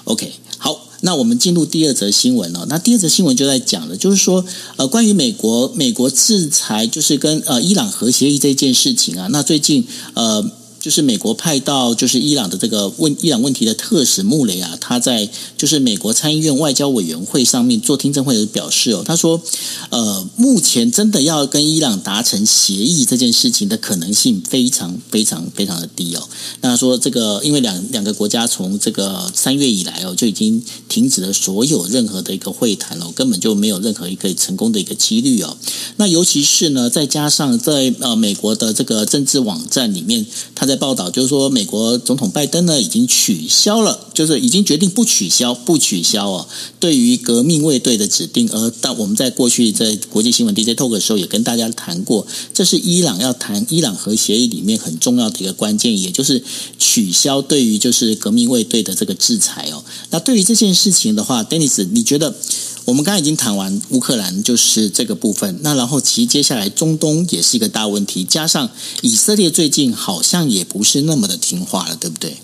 [0.06, 0.88] OK，好。
[1.02, 2.66] 那我们进入第二则新闻了。
[2.70, 4.44] 那第二则新闻就在讲了，就是说，
[4.76, 9.28] 呃，关于美国美国制裁，就是跟呃伊朗核协议这件事情啊。
[9.32, 10.52] 那最近呃。
[10.88, 19.42] 就是美国派到就是伊朗的这个问伊朗问题的特使穆雷啊，他在就是美国参议院外交委员会上面做听证会的表示哦，他说，
[19.90, 26.26] 呃，目前真的要跟伊朗达成协议这件事情的可能性非常非常非常的低哦。
[26.62, 35.58] 那说这个因为两两个国家从这个三月以来哦就已经停止了所有任何的一个会谈哦，根本就没有任何一个成功的一个几率哦。
[35.98, 46.48] 那尤其是呢，再加上在呃美国的这个政治网站里面，他在报道就是说，美国总统拜登呢已经取消了，就是已经决定不取消，不取消哦。
[46.80, 56.42] 对于革命卫队的指定，而但我们在过去在国际新闻 DJ Talk 的时候也跟大家谈过，这是伊朗要谈伊朗核协议里面很重要的一个关键，也就是
[56.80, 59.84] 取消对于就是革命卫队的这个制裁哦。
[60.12, 62.36] 那对于这件事情的话，Dennis，你觉得？
[62.88, 65.60] 我们刚刚已经谈完乌克兰，就是这个部分。
[65.62, 68.70] 那然后其实接下来中东也是一个大问题，加上
[69.02, 72.38] 以色列最近好像也不是那么的听话了，对不对？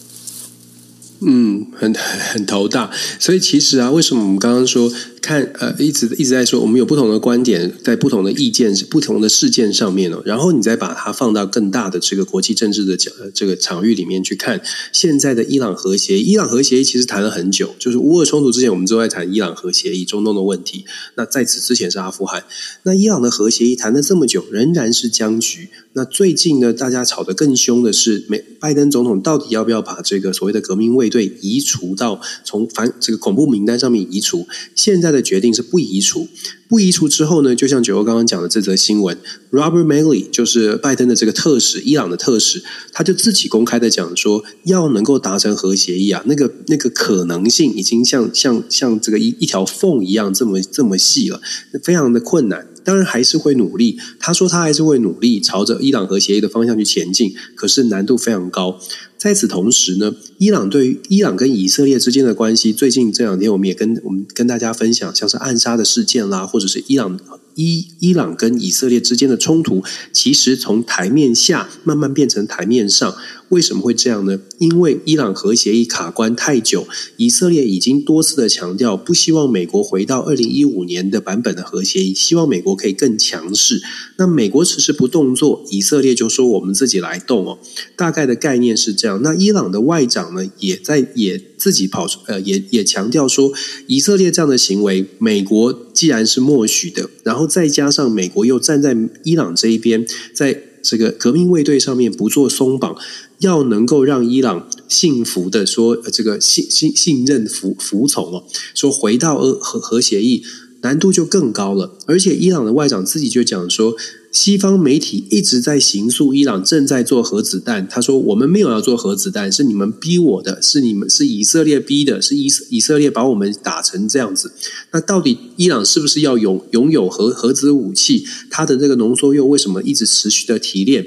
[1.21, 1.93] 嗯，很
[2.33, 2.91] 很头大。
[3.21, 4.91] 所以其实啊，为什么我们刚刚说？
[5.23, 12.97] 看，呃，一直一直在说，我们有不同的观点，在不同的意见、不同的事件上面哦，然后你再把它放到更大的这个国际政治的
[13.33, 20.83] 这个场域里面去看，现在的伊朗核协议，伊朗核协议其实谈了很久，就是乌俄冲突之前，我们都在谈伊朗核协议，中东的问题。
[21.15, 22.43] 那在此之前是阿富汗，
[22.83, 25.69] 那伊朗的核协议谈了这么久，仍然是僵局。
[25.93, 34.45] 那最近呢，大家吵得更凶的是，美拜登总统到底要不要把这个所谓的革命卫队移除到从反这个恐怖名单上面移除？
[34.75, 35.12] 现在。
[35.13, 36.27] 的决定是不移除，
[36.67, 39.17] 不移除之后呢，就像九欧刚刚讲的这则新闻
[39.51, 51.39] ，Robert Malley 就是拜登的这个特使，伊朗的特使，他就自己公开的讲说，要能够达成核协议啊，那个那个可能性已经像像像这个一一条缝一样这么这么细了，
[51.83, 52.67] 非常的困难。
[52.83, 58.79] 当然还是会努力，他说他还是会努力朝着伊朗核协议的方向去前进，可是难度非常高。
[59.17, 67.17] 在此同时呢，伊朗对于伊朗跟以色列之间的关系，最近这两天我们也跟我们跟大家分享，像是暗杀的事件啦，或者是伊朗
[67.55, 73.15] 伊伊朗跟以色列之间的冲突，其实从台面下慢慢变成台面上。
[73.53, 74.39] 为什么会这样呢？
[74.57, 76.87] 因为伊朗核协议卡关太久，
[77.17, 83.79] 以色列已经多次的强调，不希望美国回到二零一五年的版本的核协议，希望美国可以更强势。
[84.17, 87.59] 那美国迟迟不动作，以色列就说我们自己来动哦。
[87.95, 89.21] 大概的概念是这样。
[89.21, 93.51] 那伊朗的外长呢，也在也自己跑出，呃，也也强调说，
[93.85, 102.95] 以色列这样的行为，美国既然是默许的，然后再加上美国又站在伊朗这一边，在这个革命卫队上面不做松绑。
[103.43, 110.43] 要能够让伊朗信服的说，这个信信信任服服从哦，说回到核核协议
[110.81, 111.97] 难度就更高了。
[112.07, 113.95] 而且伊朗的外长自己就讲说，
[114.31, 117.87] 西方媒体一直在形塑伊朗正在做核子弹。
[117.87, 124.51] 他说：“我们没有要做核子弹，是你们逼我的，是你们是以色列逼的，是以以色列把我们打成这样子。
[124.91, 128.25] 那到底伊朗是不是要拥拥有核核子武器？
[128.49, 131.05] 它的这个浓缩铀为什么一直持续的提炼？”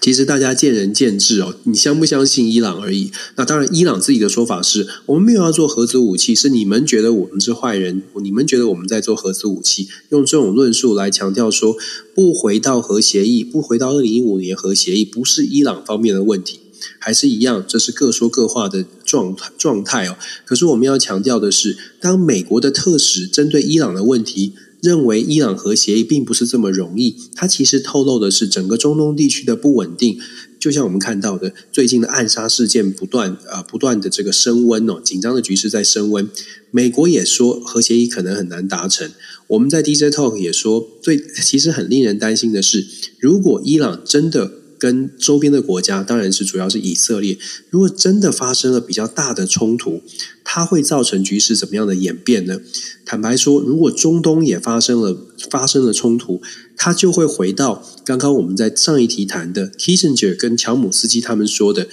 [0.00, 3.10] 其实大家见仁见智哦，你相不相信伊朗而已。
[3.36, 11.76] 那当然，伊朗自己的说法是我们没有要做核子武器，是你们觉得我们是坏人，你们觉得我们在做核子武器，用这种论述来强调说
[12.14, 16.60] 不回到核协议，不回到二零一五年核协议，不是伊朗方面的问题，
[16.98, 20.18] 还是一样，这是各说各话的状态状态哦。
[20.44, 24.52] 可是我们要强调的是，当美国的特使针对伊朗的问题。
[24.84, 30.18] 认为伊朗核协议并不是这么容易，它其实透露的是整个中东地区的不稳定。
[30.60, 36.28] 就像我们看到的，最近的暗杀事件不断啊，不断的这个升温哦，紧张的局势在升温。
[36.70, 39.10] 美国也说核协议可能很难达成。
[39.46, 42.86] 我们在 DJ Talk 也说，最其实很令人担心的是，
[43.18, 44.52] 如果伊朗真的
[44.84, 47.38] 跟周边的国家，当然是主要是以色列，
[47.70, 50.02] 如果真的发生了比较大的冲突，
[50.44, 52.60] 它会造成局势怎么样的演变呢？
[53.06, 55.16] 坦白说，如果中东也发生了
[55.48, 56.42] 发生了冲突，
[56.76, 61.88] 它就会回到刚刚我们在上一题谈的 Kissinger 跟乔姆斯基他们说的。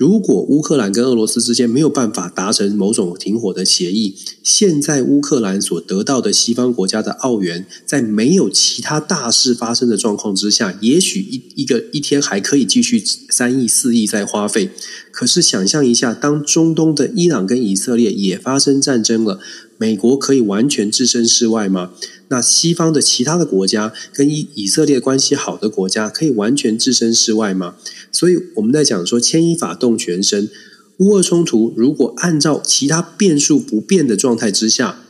[0.00, 14.70] 如果乌克兰跟俄罗斯之间没有办法达成某种停火的协议，现在乌克兰所得到的西方国家的澳元，在没有其他大事发生的状况之下，也许一一个一天还可以继续三亿四亿在花费。
[15.12, 19.40] 可是想象一下，当中东的伊朗跟以色列也发生战争了，
[19.76, 21.90] 美国可以完全置身事外吗？
[22.28, 27.74] 那西方的其他的国家跟以以色列关系好的国家可以完全置身事外吗？
[28.12, 30.48] 所以我们在讲说牵一发动全身，
[30.98, 35.00] 乌俄冲突如果按照其他变数不变的状态之下，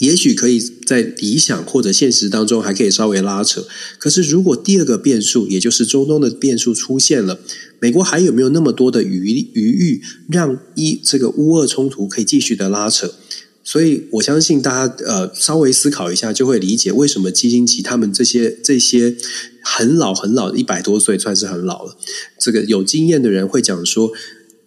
[0.00, 3.66] 也许可以在理想或者现实当中还可以稍微拉扯。
[3.98, 7.38] 可是如果第二个变数，也就是中东的变数出现了，
[7.78, 13.14] 美国还有没有那么多的余余裕让一这个乌俄冲突可以继续的拉扯？
[13.62, 19.14] 所以，我相信大家呃稍微思考一下，就会理解为什么基辛奇他们这些这些
[19.62, 21.96] 很老很老一百多岁算是很老了，
[22.38, 24.12] 这个有经验的人会讲说，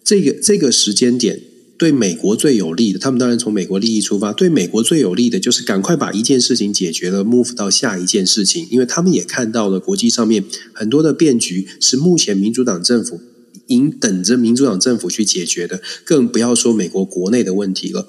[0.04, 1.42] 这个这个时间点
[1.76, 13.20] 对美国最有利的，他们当然从美国利益出发，对美国最有利的就是赶快把一件事情解决了，move 到下一件事情，因为他们也看到了国际上面很多的变局是目前民主党政府
[13.66, 18.06] 应等着民主党政府去解决的，更不要说美国国内的问题了。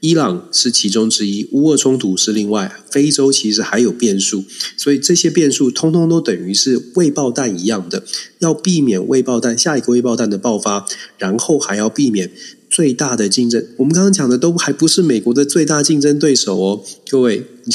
[0.00, 4.44] 伊朗是其中之一，乌俄冲突是另外，非洲其实还有变数，
[4.76, 8.04] 所以这些变数通通都等于是未爆弹一样的，
[8.38, 12.30] 要避免未爆弹下一个未爆弹的爆发，然后还要避免
[12.68, 13.64] 最大的竞争。
[13.76, 17.74] 我们刚刚讲的都还不是美国的最大竞争对手哦，各位你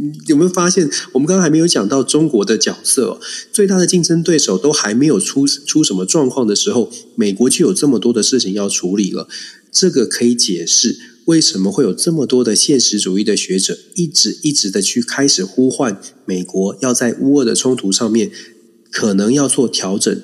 [0.00, 0.88] 你有没有发现？
[1.12, 3.20] 我们刚刚还没有讲到中国的角色哦，
[3.52, 9.28] 最大的竞争对手都还没有出出什么状况的时候，美国就有这么多的事情要处理了，
[9.70, 10.98] 这个可以解释。
[11.26, 18.30] 为什么会有这么多的现实主义的学者一直一直的去开始呼唤美国要在乌俄的冲突上面
[18.90, 20.22] 可能要做调整，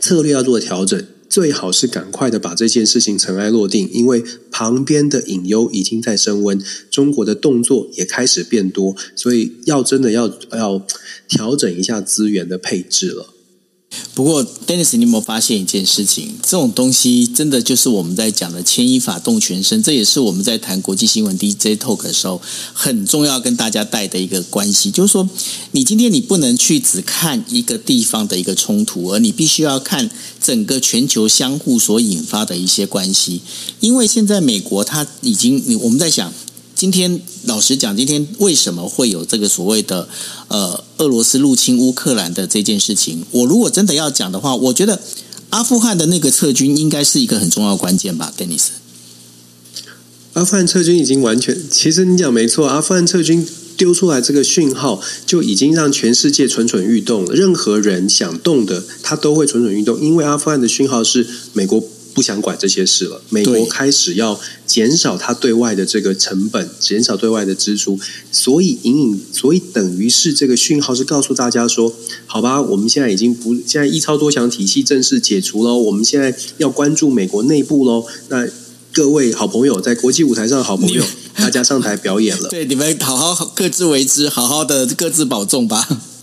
[0.00, 10.86] 策略要做调整，最好是赶快的把这件事情尘埃落定，因为旁边的隐忧已经在升温，中国的动作也开始变多，所以要真的要要
[11.26, 13.33] 调整一下资源的配置了。
[14.14, 16.34] 不过，Dennis，你有没有发现一件事情？
[16.42, 22.40] 这种东西真的就是我们在讲的牵一发动全身，这也是我们在谈国际新闻 DJ Talk 的时候
[22.72, 24.90] 很重要跟大家带的一个关系。
[24.90, 25.28] 就是说，
[25.72, 30.08] 你今天你不能去只看一个地方的一个冲突，而你必须要看
[30.40, 33.40] 整个全球相互所引发的一些关系。
[33.80, 36.32] 因为现在美国它已经，我们在想。
[36.74, 40.08] 今天老实讲，今天为什么会有这个所谓的
[40.48, 43.24] 呃俄罗斯入侵乌克兰的这件事情？
[43.30, 45.00] 我如果真的要讲的话，我觉得
[45.50, 48.66] 阿富汗的那个撤军应该是一个很重要的关键吧，Dennis。
[50.32, 57.34] 阿富汗撤军已经完全，其实你讲没错，阿富汗撤军丢出来这个讯号就已经让全世界蠢蠢欲动了。
[57.34, 61.82] 任何人想动的，他都会蠢蠢欲动，因为阿富汗的讯号是美国。
[62.14, 63.20] 不想管这些事了。
[63.28, 67.98] 美国开始要减少它对外的这个成本，减少对外的支出，
[68.30, 71.92] 所以隐隐，所以等于是这个讯号是告诉大家说：
[72.26, 78.06] 好吧，我们现在已经不，现在一超多强体系正式解除了，我们现在要关注美国内部喽。
[78.28, 78.46] 那
[78.92, 81.04] 各位好朋友，在国际舞台上的好朋友，
[81.36, 82.48] 大家上台表演了。
[82.54, 86.13] 对，你们好好各自为之，好好的各自保重吧。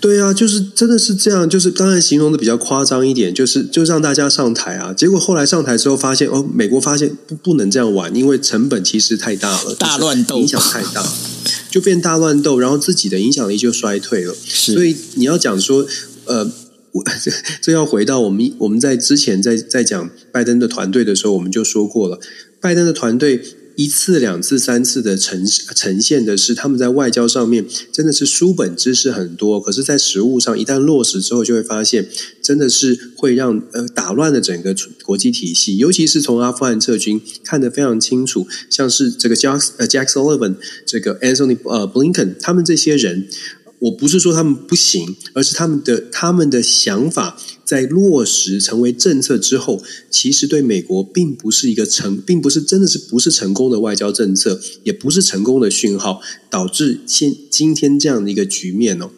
[0.00, 4.94] 对啊，就是真的是这样，就是当然形容的比较夸张一点，就是就让大家上台啊。
[4.94, 11.06] 结果后来上台之后发现，哦，美国发现不不能这样玩，因为成本其实太大了，大乱斗，影响太大。
[11.70, 14.34] 就变大乱斗，然后自己的影响力就衰退了。
[14.34, 15.86] 所以你要讲说，
[16.24, 16.50] 呃，
[16.92, 17.30] 我这
[17.60, 22.18] 这要回到我们我们在之前在在讲拜登的团队的时候，我们就说过了，
[22.60, 23.42] 拜登的团队。
[23.76, 32.08] 一次、两次、三次的呈呈现的是他们在外交上面真的是书本知识很多，可是，在实务上一旦落实之后，就会发现
[32.42, 35.76] 真的是会让呃打乱了整个国际体系。
[35.78, 43.28] 尤其是从阿富汗撤军看得非常清楚，像是这个 Jack 呃 Jack Sullivan 这个 Anthony 呃 Blinken 他们这些人。
[43.80, 56.20] 我不是说他们不行，而是他们的他们的想法在落实成为政策之后，其实对美国并不是一个成，并不是真的是不是成功的外交政策，也不是成功的讯号，
[56.50, 59.10] 导致现今天这样的一个局面哦。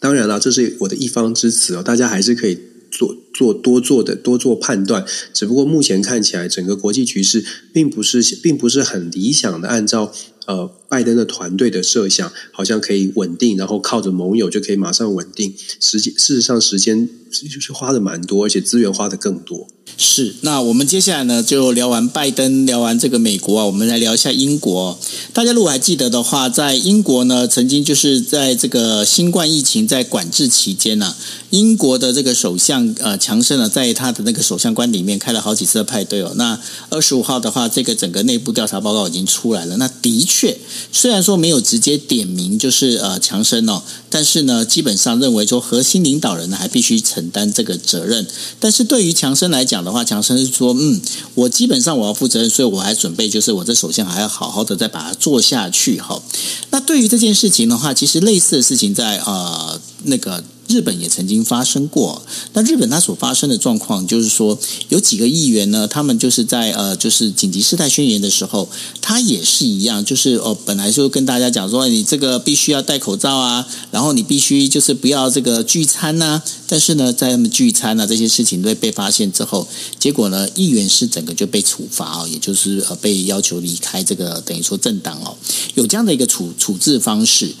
[0.00, 2.58] 当然了，这是我的一方之词哦，大家还是可以
[2.90, 5.04] 做做多做的多做判断。
[5.34, 10.10] 只不过目前看起来，整个国际局势并不是并不是很理想的，按照。
[10.44, 15.54] 呃，拜登的团队的设想好像可以稳定，然后靠着盟友就可以马上稳定。
[15.80, 19.66] 实际事实上，时间就是花的蛮多，而且资源花的更多。
[19.96, 24.98] 是，那我们接下来呢，就聊完拜登，聊完这个美国啊，我们来聊一下英国。
[25.32, 31.14] 大家如果还记得的话，在英国呢，曾经就是在这个新冠疫情在管制期间呢、
[31.50, 36.32] 英国的这个首相呃强生呢，在他的那个首相官里面开了好几次的派对哦。
[36.36, 36.58] 那
[36.90, 39.76] 二十五号的话，这个整个内部调查报告已经出来了。
[39.76, 40.56] 那的确，
[40.90, 48.26] 虽然说没有直接点名就是呃强生哦，但是呢，基本上认为说核心领导人呢还必须承担这个责任。
[48.58, 51.00] 但是对于强生来讲，的话，强生是说，嗯，
[51.34, 56.00] 我基本上我要负责任，所以我还准备，就是我这首相还要好好的再把它做下去。
[56.00, 56.22] 哈，
[56.70, 60.42] 那对于这件事情的话，其实类似的事情在呃那个。
[60.72, 62.22] 日本也曾经发生过，
[62.54, 64.58] 那日本它所发生的状况就是说，
[64.88, 68.66] 有几个议员呢，他们就是在呃，就是紧急事态宣言的时候，
[69.02, 79.68] 他也是一样，就是哦，本来就跟大家讲说，你这个必须要戴口罩啊，然后你必须就是不要这个聚餐呐、但是呢，在他们聚餐啊这些事情都被发现之后，
[79.98, 85.36] 结果呢，议员是整个就被处罚哦，也就是呃被要求离开这个等于说政党哦，
[85.74, 87.52] 有这样的一个处处置方式。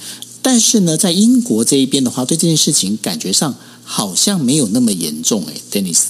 [0.42, 6.00] 但是呢，在英国这一边的话，对这件事情感觉上好像没有那么严重哎，Dennis。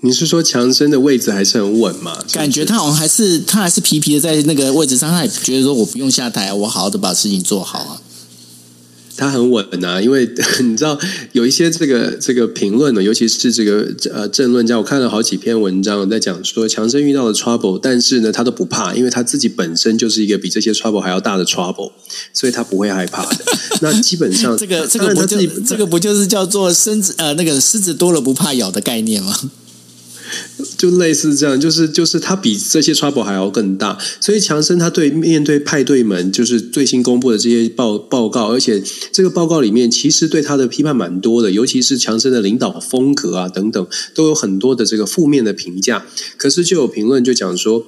[0.00, 2.22] 你是说强生的位置还是很稳吗？
[2.32, 8.02] 感觉他好像还是他还是皮皮的在那个位置上，他也觉得说我不用下台，我好好的把事情做好啊。
[9.16, 10.28] 他很稳啊，因为
[10.62, 10.98] 你知道
[11.32, 21.92] 有一些这个这个评论呢，尤其是这个呃政论家，我看了好几篇文章在讲说强生遇到了 trouble，但是呢他都不怕，因为他自己本身就是一个比这些 trouble 还要大的 trouble，
[22.32, 23.44] 所以他不会害怕的。
[23.82, 29.34] 那基本上这个这个不就这个不就是叫做狮子呃那个狮子多了不怕咬的概念吗？
[30.76, 46.06] 就类似这样，就是就是他比这些 trouble 还要更大，所以强生他对面对派对们，就是最新公布的这些报报告，而且这个报告里面其实对他的批判蛮多的，尤其是强生的领导风格啊等等，都有很多的这个负面的评价。
[46.36, 47.84] 可是就有评论就讲说，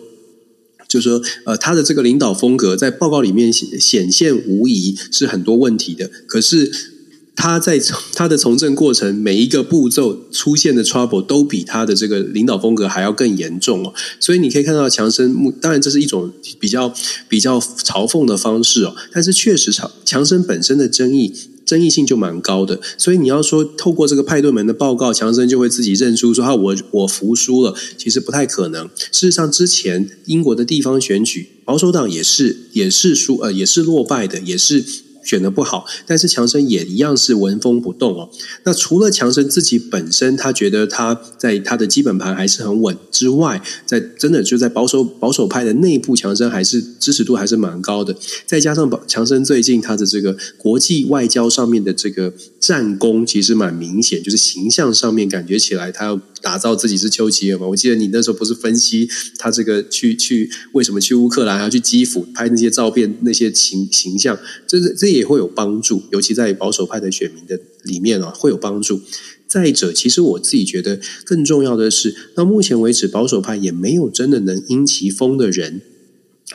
[0.89, 6.96] 就说呃他的这个领导风格在报告里面显显现无疑是很多问题的，可是。
[7.37, 7.79] 他在
[8.15, 16.93] 他的从政过程每一个步骤出现的 trouble 都比他的这个领导风格还要更严重哦，所以你可以看到强生，当然这是一种比较
[17.29, 21.33] 比较嘲讽的方式哦，但是确实强强生本身的争议
[21.67, 28.89] 争议性就蛮高的，所以你要说透过这个派对门的报告，强生就会自己认输说啊我我服输了，其实不太可能。
[29.13, 34.85] 事实上，之前英国的地方选举，保守党也是也是输呃也是落败的，也是。
[35.27, 38.31] 选得不好，但是强生也一样是纹风不动哦。
[38.63, 48.15] 那除了强生自己本身，他觉得他在他的基本盘还是很稳之外，在真的就在保守保守派的内部，强生还是支持度还是蛮高的。
[48.47, 56.21] 再加上强生最近他的这个国际外交上面的这个战功，其实蛮明显，就是形象上面感觉起来他。
[56.47, 57.67] 打造自己是丘吉尔嘛？
[57.67, 69.01] 我记得你那时候不是分析他这个去去为什么去乌克兰还要去基辅拍那些照片那些形形象，这这也会有帮助，尤其在保守派的选民的里面啊会有帮助。
[69.49, 75.81] 再者，其实我自己觉得更重要的是，到目前为止保守派也没有真的能因其风的人。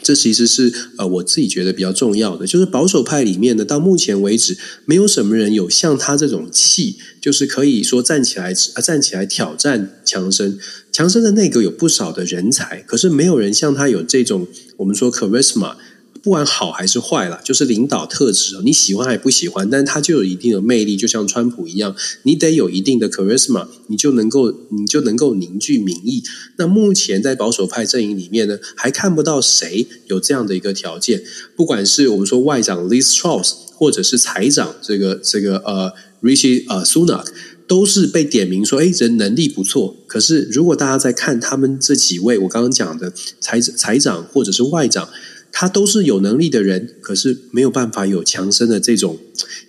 [0.01, 10.57] 这其实是呃，我自己觉得比较重要的，就是保守派里面呢，到目前为止，没有什么人有像他这种气，就是可以说站起来啊，站起来挑战强生。
[10.93, 15.75] 强生的内阁有不少的人才，可是没有人像他有这种我们说 charisma
[16.21, 26.23] 不管好还是坏啦，就是领导特质哦，你喜欢还不喜欢，但他就有一定的魅力，就像川普一样，你得有一定的 charisma，你就能够你就能够凝聚民意。
[26.57, 31.23] 那目前在保守派阵营里面呢，还看不到谁有这样的一个条件，
[31.55, 35.91] 不管是我们说外长 Liz Truss，或者是财长这个这个呃
[36.21, 37.25] Rishi 呃 Sunak。
[37.67, 39.95] 都是被点名说，哎，人能力不错。
[40.05, 45.07] 可是，如果大家在看他们这几位，我刚刚讲的财财长或者是外长，
[45.51, 49.17] 他都是有能力的人，可是没有办法有强生的这种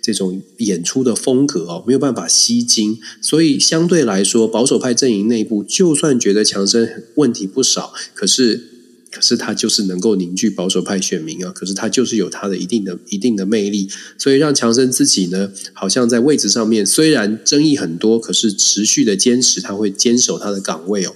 [0.01, 2.99] 这种演出的风格哦，没有办法吸睛。
[3.21, 8.69] 所以，相对来说，保守派阵营内部，就算觉得强生问题不少，可是。
[9.15, 11.51] 可是他就是能够凝聚保守派选民啊！
[11.51, 21.13] 可是他就是有他的一定的一定的魅力，所以让强生自己呢，好像在位置上面虽然争议很多，可是持续的坚持，他会坚守他的岗位哦。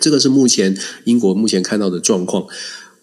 [0.00, 2.46] 这个是目前英国目前看到的状况，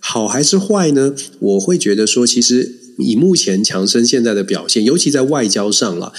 [0.08, 1.16] 好还是坏呢？
[1.40, 6.14] 我会觉得说，其实以目前强生现在的表现，尤其在外交上了。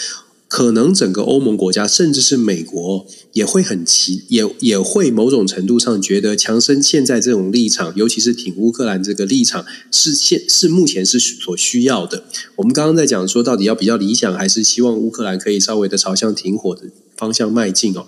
[0.49, 12.25] 可能整个欧盟国家，甚至是美国，也会很奇，也也会某种程度上觉得强生现在这种立场，尤其是挺乌克兰这个立场，是现是目前是所需要的。
[12.57, 16.83] 我们刚刚在讲说，到底要比较理想，还是希望乌克兰可以稍微的朝向停火的
[17.17, 18.07] 方向迈进哦？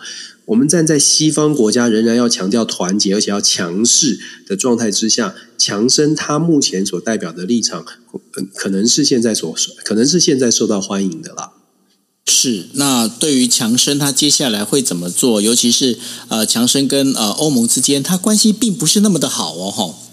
[0.49, 7.85] 我们站在西方国家仍然要强调团结，而且要强势的状态之下，强生他目前所代表的立场，
[8.55, 11.53] 可能是现在所可能是现在受到欢迎的啦。
[12.27, 15.43] 是，那对于强生他接下来会怎么做？
[15.43, 20.08] 尤其是呃，强生跟呃欧盟之间，他关系并不是那么的好哦，吼。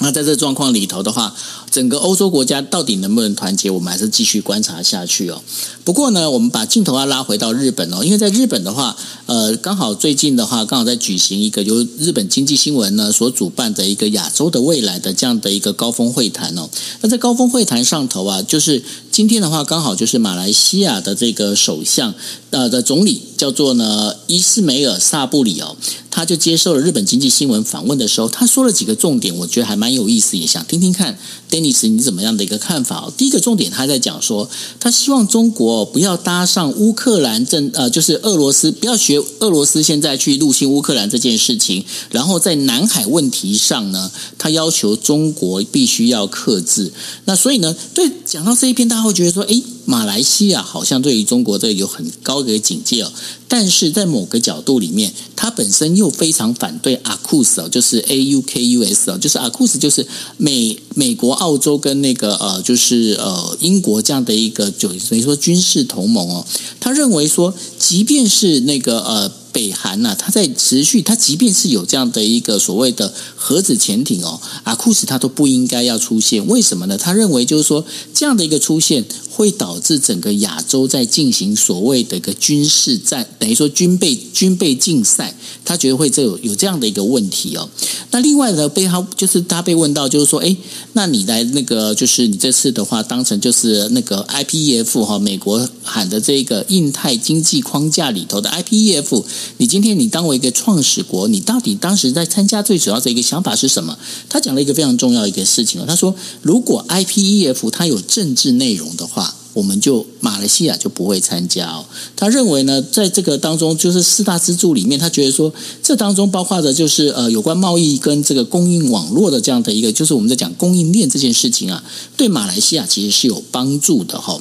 [0.00, 1.34] 那在这状况里头的话，
[1.70, 5.42] 整个欧洲国家到底能不能团结，我们还是继续观察下去哦。
[5.84, 8.96] 不过呢，我们把镜头要拉回到日本哦，因为在日本的话，
[9.26, 16.68] 呃，刚好最近的话，刚好在举行一个由日本经济新闻呢所主办的一个亚洲的未来的这样的一个高峰会谈哦。
[17.02, 22.14] 那在高峰会谈上头啊，就是今天的话，刚好就是马来西亚的这个首相
[22.50, 25.76] 呃的总理叫做呢伊斯梅尔萨布里哦。
[26.12, 31.18] 他就接受了日本经济新闻访问的时候，他说了几个重点，我觉得还蛮很有意思，也想听听看
[31.50, 33.12] ，Dennis 你怎么样的一个看法？
[33.16, 46.92] 第一个重点，他在讲说，他希望中国不要搭上乌克兰政，呃，就是俄罗斯不要学俄罗斯现在去入侵乌克兰这件事情，然后在南海问题上呢，他要求中国必须要克制。
[47.24, 49.60] 那所以呢，对讲到这一篇，大家会觉得说，诶。
[49.90, 53.12] 马来西亚好像对于中国这有很高的警戒哦，
[53.48, 66.46] 但是在某个角度里面，他本身又非常反对阿库斯哦，就是 A U K U S 哦，就是阿库斯就是美美国、澳洲跟那个呃，就是呃英国这样的一个就等于说军事同盟哦，
[66.78, 69.39] 他认为说，即便是那个呃。
[69.52, 76.46] 北韩呐、啊，它在持续，它即便是有这样的一个所谓的核子潜艇哦，阿库斯它都不应该要出现。
[76.46, 76.96] 为什么呢？
[76.98, 77.84] 他认为就是说，
[78.14, 85.34] 这样的一个出现会导致整个亚洲在进行所谓的一个军事战，等于说军备军备竞赛。
[85.62, 87.68] 他觉得会这有有这样的一个问题哦。
[88.10, 90.56] 那另外呢，被他就是他被问到，就是说，哎，
[90.94, 99.22] 那你来那个，就是你这次的话，当成就是那个 IPEF 哈，美国喊的这个印太经济框架里头的 IPEF。
[99.58, 103.98] 你今天你当为一个创始国，你到底当时在参加最主要的一个想法是什么？
[104.28, 109.34] 他讲了一个非常重要一个事情哦，他说，如果 IPEF 它有政治内容的话。
[109.52, 111.84] 我们就马来西亚就不会参加哦。
[112.14, 121.82] 他认为呢，在这个当中，就是四大支柱里面，他觉得说，这当中包括的就是呃，有关贸易跟这个供应网络的这样的一个，就是我们在讲供应链这件事情啊，
[122.16, 124.40] 对马来西亚其实是有帮助的哈。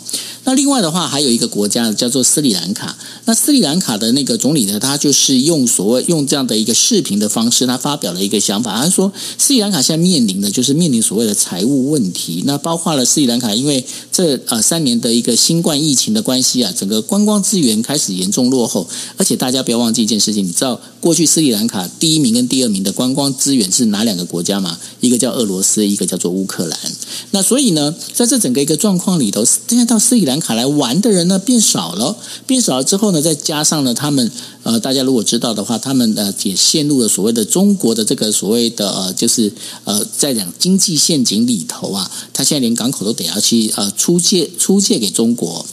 [0.50, 2.98] 那另外的话，还有一个国家叫做斯里兰卡。
[3.26, 12.42] 那斯里兰卡的那个总理呢，他就是用所谓用这样的一个视频的方式，他发表了一个想法，他说斯里兰卡现在面临的就是面临所谓的财务问题。
[12.48, 15.00] 那包括了斯里兰卡，因为这呃三年。
[15.00, 18.86] 的一个新冠疫情的关系啊，整个观光资源开始严重落后，
[19.18, 24.78] 而且大家不要忘记一件事情，你知道过去斯里兰卡第一名跟第二名的观光资源是哪两个国家吗？
[25.00, 26.78] 一个叫俄罗斯，一个叫做乌克兰。
[27.32, 32.16] 那所以呢，在这整个一个状况里头，现在到斯里兰卡来玩的人呢变少了，
[32.48, 34.32] 变少了之后呢，再加上呢，他们
[34.64, 39.52] 呃，大家如果知道的话，他们呃也陷入了所谓的中国的这个所谓的呃，就是
[39.84, 45.66] 呃，在讲经济陷阱里头啊，他现在连港口都得要去呃出借出借给中国。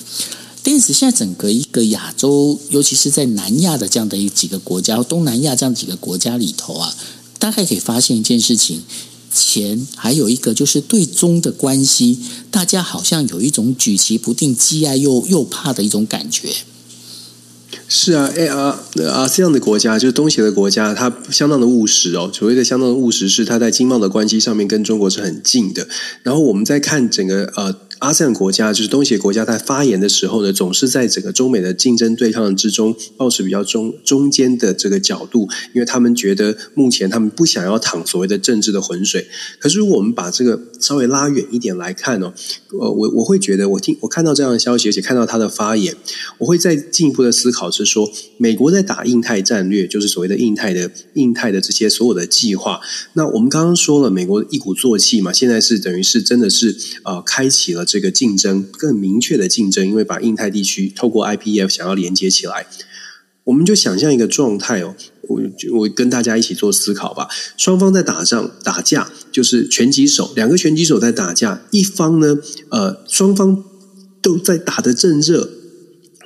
[0.64, 6.92] 因此，现在整个一个亚洲，尤其是在南亚的这样的一几个国家，东南亚这样几个国家里头啊，
[7.38, 8.82] 大概可以发现一件事情。
[9.36, 12.18] 前还有一个就是对中的关系，
[12.50, 16.48] 大家好像有一种举棋不定、既爱又又怕的一种感觉。
[17.88, 18.80] 是啊，哎啊
[19.12, 22.30] 啊，这样的国家就是东协的国家，它相当的务实哦。
[22.32, 25.86] 所谓的相当的务实，是它在经贸的关系上面跟中国是很近的。
[26.22, 27.74] 然后我们再看整个呃。
[28.00, 39.26] 阿塞 e 国家就是东协国家，在发言的时候呢，总是在整个中美的竞争对抗之中，保持比较中中间的这个角度，因为他们觉得目前他们不想要淌所谓的政治的浑水。
[39.58, 42.34] 可是如果我们把这个稍微拉远一点来看哦，
[42.78, 45.96] 呃，我我会觉得，我听我看到这样的消息，而且看到他的发言，
[46.38, 52.78] 我会再进一步的思考是说，美国在打印太战略，就是所谓的印太的印太的这些所有的计划。
[53.14, 57.85] 那我们刚刚说了，美国一鼓作气嘛，现在是等于是真的是呃，开启了。
[57.86, 62.66] 这个竞争更明确的竞争，因为把印太地区透过 IPF 想要连接起来，
[63.44, 64.96] 我们就想象一个状态哦，
[65.28, 65.40] 我
[65.78, 67.28] 我跟大家一起做思考吧。
[67.56, 72.36] 双方在打仗打架，就是拳击手，两个拳击手在打架，一方呢，
[72.70, 73.64] 呃，双方
[74.20, 75.48] 都在打得正热，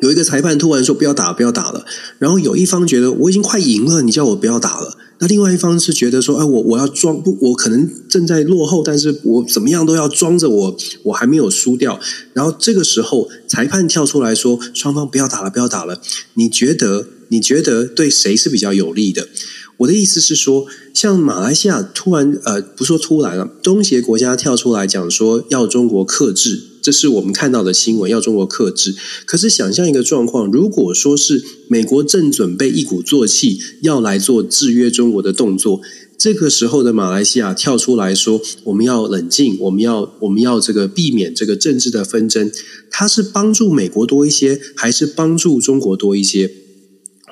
[0.00, 1.84] 有一个裁判突然说不要打，不要打了，
[2.18, 4.96] 然后有一方觉得我已经快赢了，你叫我不要打了。
[5.20, 12.00] 那另外一方是觉得说，哎，我我要装不，我可能正在落后，但是我怎么样都要装着我，我还没有输掉。
[12.32, 16.00] 然后这个时候，裁判跳出来说，双方不要打了，不要打了。
[16.34, 19.28] 你觉得，你觉得对谁是比较有利的？
[19.76, 20.64] 我的意思是说，
[20.94, 26.69] 像马来西亚突然，呃，不说突然了，东协国家跳出来讲说要中国克制。
[26.82, 28.94] 这是我们看到的新闻，要中国克制。
[29.26, 35.80] 可是想象一个状况，如果说是美国正准备一鼓作气要来做制约中国的动作，
[36.16, 42.50] 这个时候的马来西亚跳出来说，我们要冷静，我们要我们要这个避免这个政治的纷争，
[42.90, 46.50] 它是帮助美国多一些，还是帮助中国多一些？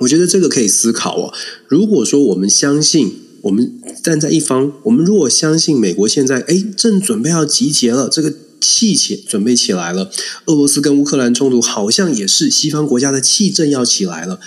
[0.00, 1.32] 我觉得这个可以思考哦。
[1.66, 8.34] 如果说我们相信，我们站在一方，我们如果相信美国现在哎正准备要集结了，这个。
[8.68, 10.10] 气起准备起来了，
[10.44, 14.38] 俄罗斯跟乌克兰冲突好像也是西方国家的气正要起来了，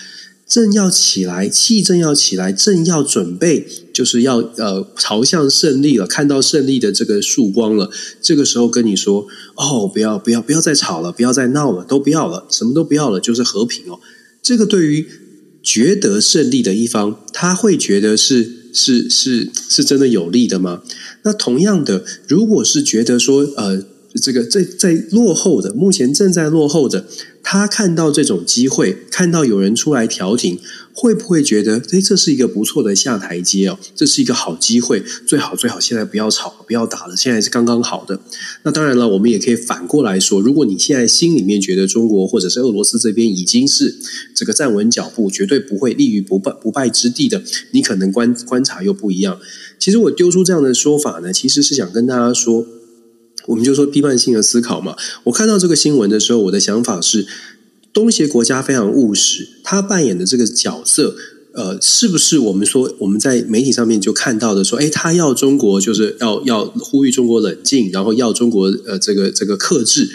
[0.48, 7.90] 正要起来，气正要起来，正要准备，就是要呃朝向胜利了，看到胜利的这个曙光了。
[8.22, 14.00] 这个时候跟你说，哦，不要不要不要再吵了，不要再闹了，都不要了，什么都不要了，就是和平哦。
[14.44, 15.08] 这个对于
[15.64, 20.84] 觉得胜利的一方，他会觉得是是是是真的有利的吗？
[21.24, 23.86] 那同样的，如果是觉得说呃。
[24.20, 27.06] 这个在在落后的，目前正在落后的，
[27.42, 30.60] 他看到这种机会，看到有人出来调停，
[30.94, 38.20] 会不会觉得，诶，这是一个不错的下台阶哦，这是一个好机会，最好最好现在不要吵，不要打了，现在是刚刚好的。
[38.64, 43.96] 那当然了，我们也可以反过来说，如果你现在心里面觉得中国或者是俄罗斯这边已经是
[44.36, 47.42] 这个站稳脚步，绝对不会立于不败不败之地的，
[47.72, 49.40] 你可能观观察又不一样。
[49.80, 52.68] 其实我丢出这样的说法呢，其实是想跟大家说。
[53.48, 54.96] 我们就说批判性的思考嘛。
[55.24, 57.26] 我看到这个新闻的时候，我的想法是，
[57.94, 61.16] 东协国家非常务实，他扮演的这个角色，
[61.54, 70.10] 呃，是不是我们说我们在媒体上面就看到的说，哎，他要中国就是要要呼吁中国冷静，然后要中国呃这个这个克制，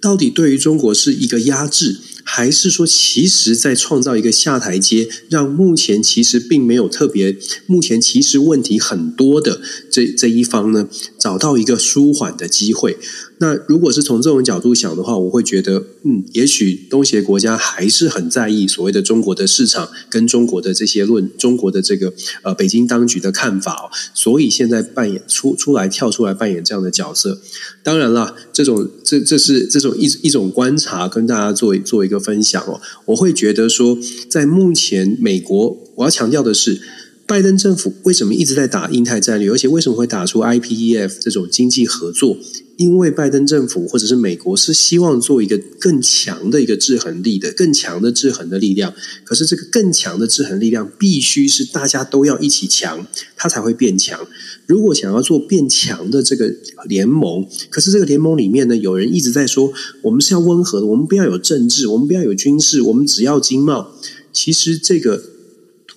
[0.00, 1.96] 到底对于中国是一个压制？
[2.32, 9.60] 还是说，其实在创造一个下台阶，让目前其实并没有特别，目前其实问题很多的
[9.90, 12.96] 这这一方呢，找到一个舒缓的机会。
[13.42, 22.12] 那如果是从这种角度想的话，我会觉得，嗯，也许东协国家还是很在意所谓的中国的市场跟中国的这些论，中国的这个
[22.42, 27.40] 呃北京当局的看法哦，所以现在扮演出出来跳出来扮演这样的角色。
[27.82, 32.78] 当然了，这种这这是这种一一种观察，跟大家做做一个分享哦。
[33.06, 33.96] 我会觉得说，
[34.28, 36.82] 在目前美国，我要强调的是。
[37.26, 42.36] 拜登政府为什么一直在打印太战略，而且为什么会打出 IPEF 这种经济合作？
[42.80, 48.94] 因为拜登政府或者是美国是希望做一个更强的一个制衡力的、更强的制衡的力量。
[49.22, 53.06] 可是这个更强的制衡力量必须是大家都要一起强，
[53.36, 54.26] 它才会变强。
[54.64, 56.54] 如果想要做变强的这个
[56.86, 59.70] 联盟，可是这个联盟里面呢，有人一直在说，
[60.00, 63.92] 我们是要温和的，我们不要有政治，我们不要有军事，我们只要经贸。
[64.32, 65.24] 其实这个。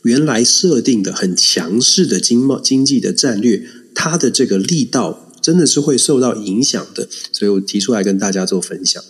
[0.03, 3.63] 原来设定的很强势的经贸经济的战略，
[3.95, 9.03] 它的这个力道真的是会受到影响的，所以我提出来跟大家做分享。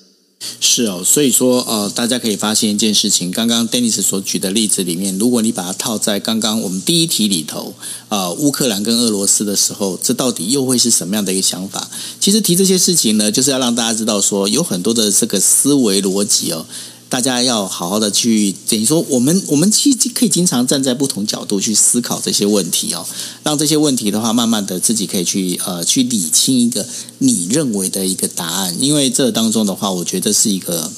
[0.59, 7.73] 是哦，所以说呃，大家可以发现一件事情，刚刚 Dennis 所举的例子里面，如果你把它套在刚刚我们第一题里头，
[8.09, 11.89] 呃，乌克兰跟俄罗斯的时候，这到底又会是什么样的一个想法？
[12.19, 16.65] 其实提这些事情呢，就是要让大家知道说，有很多的这个思维逻辑哦。
[17.13, 23.05] 大家要好好的去，等于说，我们我们其实可以经常站在不同角度去思考这些问题哦，
[23.43, 26.83] 让这些问题的话，慢慢的自己可以去呃去理清一个
[27.19, 30.91] 你认为的一个答案，因为这当中的话，我觉得是一个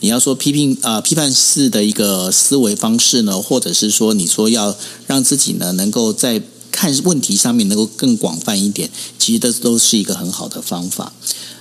[0.00, 4.76] 你要说批评啊、呃、批判式的一个思维方式呢，或者是说你说要
[5.06, 11.14] 让自己呢能够在看问题上面能够更广泛一点，其实这都是一个很好的方法。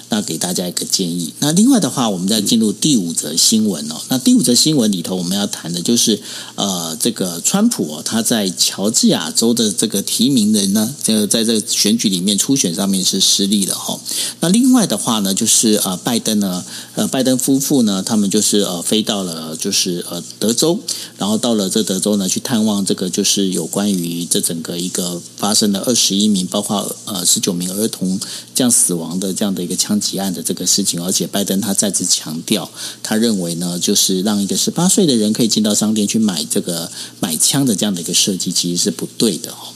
[0.10, 1.34] 那给大家一个建议。
[1.40, 3.96] 那另外的话，我们再进入第五则新闻哦。
[4.10, 6.20] 那第五则新闻里头，我们要谈的就是
[6.56, 14.00] 呃，这个川普哦，他在乔治亚州的这个提名人呢，这个在这个选举里面初选上面是失利了哈。
[14.40, 16.64] 那另外的话呢，就是呃，拜登呢，
[16.96, 20.80] 呃，拜登夫妇呢，他们就是呃，飞到了就是呃德州，
[21.18, 28.20] 然后到了这德州呢，去探望这个就是有关于这整个一个发生了二十一名，包括呃十九名儿童
[28.56, 32.70] 这样死亡的这样的一个枪枪击案的这个事情，而且拜登他再次强调，
[33.02, 39.74] 他认为呢，就是让一个十八岁的人可以进到商店去买这个买枪的这样的一个设计，其实是不对的哦。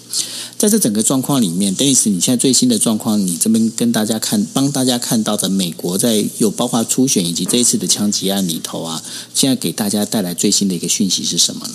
[0.59, 9.01] 在这整个状况里面，Dennis，你现在最新的状况，你这边跟大家看，帮大家看到的美国在有包括初选以及这一次的枪击案里头啊，
[9.33, 11.73] 现在给大家带来最新的一个讯息是什么呢？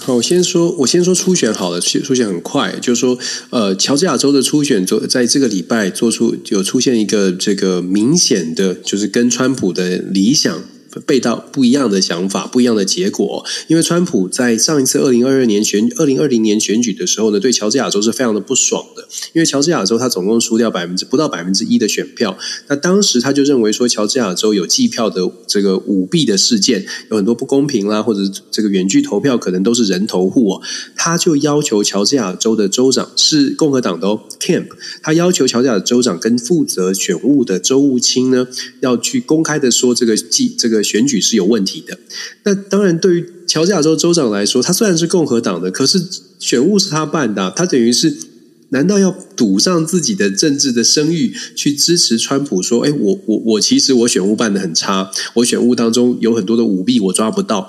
[0.00, 3.18] 好，我先说，我先说初选好了，初选很快，就是说，
[3.50, 10.62] 呃，乔治亚州的初选做在这个礼拜做出有出现一个这个明显的，就是跟川普的理想。
[11.04, 13.44] 背到不一样的想法，不一样的结果。
[13.66, 19.06] 因为川普在上一次二零二二年选二零二零年选举的时候呢，对乔治亚州是非常的不爽的。
[19.34, 22.36] 因为乔治亚州他总共输掉百分之不到百分之一的选票。
[22.68, 28.20] 那当时他就认为说，乔治亚州有计票的这个舞弊的事件，有很多不公平啦，或者
[28.50, 30.62] 这个远距投票可能都是人头户哦。
[30.96, 34.68] 他就要求乔治亚州的州长是共和党的哦，Camp
[35.02, 38.48] 他要求乔治亚州长跟负责选务的州务卿呢，
[38.80, 40.77] 要去公开的说这个计这个。
[40.82, 41.98] 选举是有问题的。
[42.44, 46.02] 那当然，对于乔治亚州州长来说，他虽然是共和党的，可是
[46.38, 48.14] 选务是他办的，他等于是
[48.70, 52.62] 难道要赌上自己的政治的声誉去支持川普？
[52.62, 57.68] 说，哎，我我我其实我选务办得很差，我选务当中有很多的舞弊，我抓不到。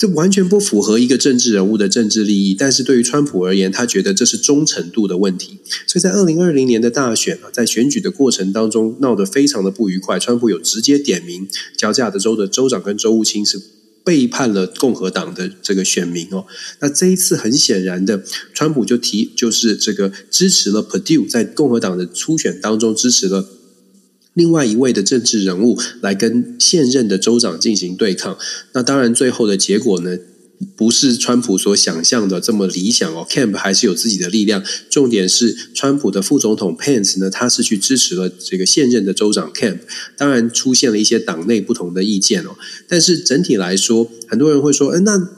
[0.00, 5.58] 这完全不符合一个政治人物的政治利益，但是对于川普而言，他觉得这是忠诚度的问题。
[5.86, 10.18] 所以在二零二零年的大选啊，在选举的过程当中闹得非常的不愉快。
[10.18, 11.46] 川普有直接点名
[11.76, 13.60] 乔治亚州的州长跟州务卿是
[14.02, 16.46] 背叛了共和党的这个选民哦。
[16.78, 18.24] 那这一次很显然的，
[18.54, 23.46] 川普就提就是这个支持了 Purdue 在共和党的初选当中支持了。
[24.34, 28.38] 另外一位的政治人物来跟现任的州长进行对抗，
[28.72, 30.16] 那当然最后的结果呢，
[30.76, 33.26] 不是川普所想象的这么理想哦。
[33.28, 39.80] Camp 还是有自己的力量，重点是川普的副总统 Pence 呢，他是去支持了这个现任的州长 Camp
[40.16, 42.50] 当然出现了一些党内不同的意见哦。
[42.86, 45.28] 但是整体来说，很多人会说，嗯，那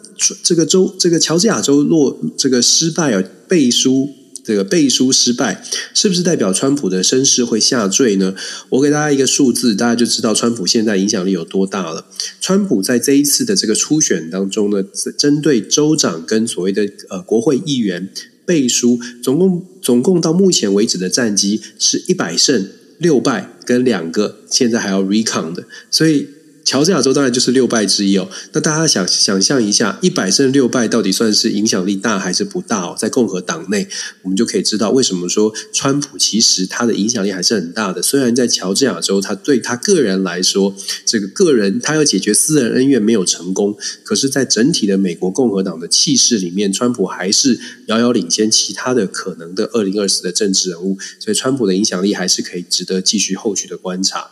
[0.43, 4.11] 这个州这个乔治亚州落这个失败啊，背书。
[4.53, 8.35] 这个背书失败，是不是代表川普的声势会下坠呢？
[8.69, 12.05] 我给大家一个数字，大家就知道川普现在影响力有多大了。
[12.39, 14.85] 川普在这一次的这个初选当中呢，
[15.17, 18.11] 针对州长跟所谓的呃国会议员
[18.45, 26.29] 背书，总共总共到目前为止的战绩是一百胜六败跟两个，现在还要 recount 的，所以。
[26.65, 28.29] 乔治亚州当然就是六败之一哦。
[28.53, 32.95] 那大家想想象一下，一百胜六败到底算是影响力大还是不大哦？
[32.97, 33.89] 在共和党内，
[34.23, 38.01] 我们就可以知道为什么说川普其实他的影响力还是很大的。
[38.01, 50.97] 虽然在乔治亚州，他对他个人来说，这个个人他要解决私人恩怨没有成功，可是，在整体的美国共和党的气势里面，川普还是遥遥领先其他的可能的二零二四的政治人物。
[51.19, 54.31] 所以，川普的影响力还是可以值得继续后续的观察。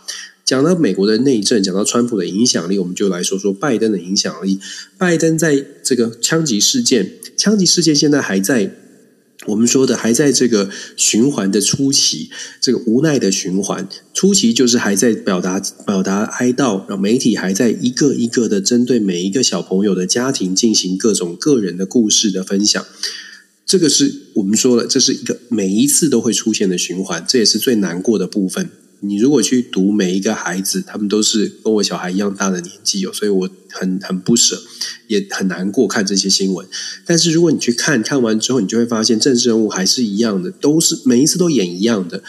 [0.50, 4.58] 讲到美国的内政，讲到川普的影响力，我们就来说说拜登的影响力。
[4.98, 8.74] 拜登在这个枪击事件，枪击事件现在还在
[9.46, 12.30] 我们说的还在这个循环的初期，
[12.60, 22.84] 这个无奈的循环初期就是还在表达表达哀悼，让媒体还在一个一个的针对每一个小朋友的家庭进行各种个人的故事的分享。
[23.64, 28.68] 这个是我们说了，这是一个每一次都会出现的循环，这也是最难过的部分。
[29.02, 34.62] 你如果去读每一个孩子，他们都是跟我小孩一样大的年纪哦，所以我很很不舍，
[35.08, 36.66] 也很难过看这些新闻。
[37.06, 42.22] 但是如果你去看看完之后，你就会发现政治人物还是一样的，都是每一次都演一样的。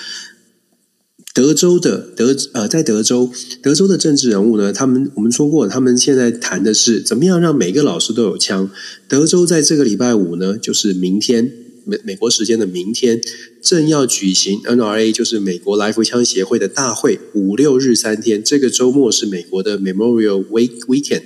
[1.34, 8.70] 德州的德呃，在德州，德州的政治人物呢，他们我们说过，他们现在谈的是怎么样让每个老师都有枪。
[9.08, 11.52] 德州在这个礼拜五呢，就是明天。
[11.86, 13.22] 美美国时间的明天，
[13.62, 18.44] 正要举行 NRA，就是美国来福枪协会的大会，五六日三天。
[18.44, 21.24] 这个周末是美国的 Memorial Week Weekend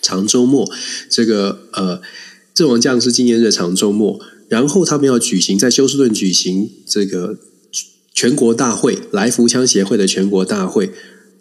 [0.00, 0.70] 长周末，
[1.08, 2.00] 这个呃
[2.54, 4.20] 阵亡将士纪念日长周末。
[4.48, 7.36] 然后他们要举行在休斯顿举行这个
[8.14, 10.90] 全国大会，来福枪协会的全国大会。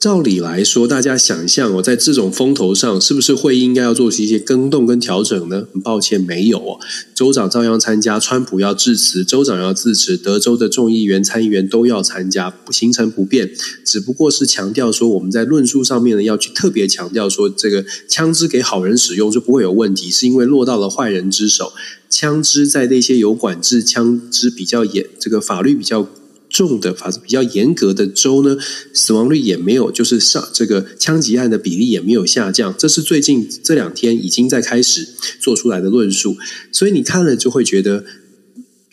[0.05, 5.65] 照理来说，大家想象哦，在这种风头上，是不是会应该要做出一些更动跟调整呢？
[5.73, 6.79] 很抱歉，没有哦。
[7.15, 13.49] 州长照样参加，川普要致辞，州长要致辞，德州的众议员、参议员都要参加，行程不变，
[13.83, 21.73] 只不过是强调说，我们在论述上面呢，要去特别强调说，这个枪支给好人使用就不会有问题，是因为落到了坏人之手。
[22.11, 26.07] 枪支在那些有管制枪支比较严，这个法律比较。
[26.55, 28.57] 重的法子比较严格的州呢，
[28.93, 32.73] 死亡率也没有，就是上这个枪击案的比例也没有下降。
[32.77, 35.05] 这是最近这两天已经在开始
[35.41, 36.37] 做出来的论述，
[36.71, 38.05] 所以你看了就会觉得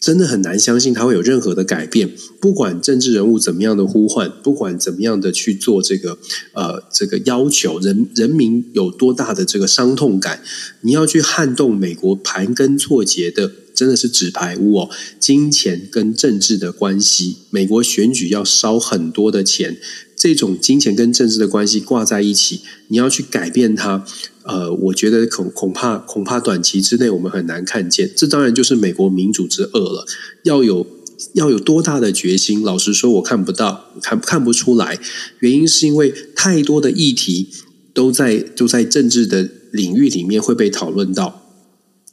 [0.01, 2.11] 真的很难相信它会有任何的改变。
[2.41, 6.19] 不管政治人物怎么样的呼唤，不管怎么样的去做这个
[6.55, 10.43] 呃这个要求，人人民有多大的这个伤痛感，
[10.81, 13.53] 你要去撼动美国盘根错节的。
[13.83, 19.77] 真的是纸牌屋哦，金钱跟政治的关系，美国选举要烧很多的钱，
[20.15, 24.07] 这种金钱跟政治的关系挂在一起，你要去改变它，
[24.45, 28.09] 呃，我觉得恐恐怕恐怕短期之内我们很难看见。
[28.15, 30.07] 这当然就是美国民主之恶了，
[30.45, 30.87] 要有
[31.35, 32.63] 要有多大的决心？
[32.63, 35.01] 老实说，我看不到，看看不出来。
[35.41, 37.49] 原因是因为太多的议题
[37.93, 41.42] 都在都在政治的领域里面会被讨论到。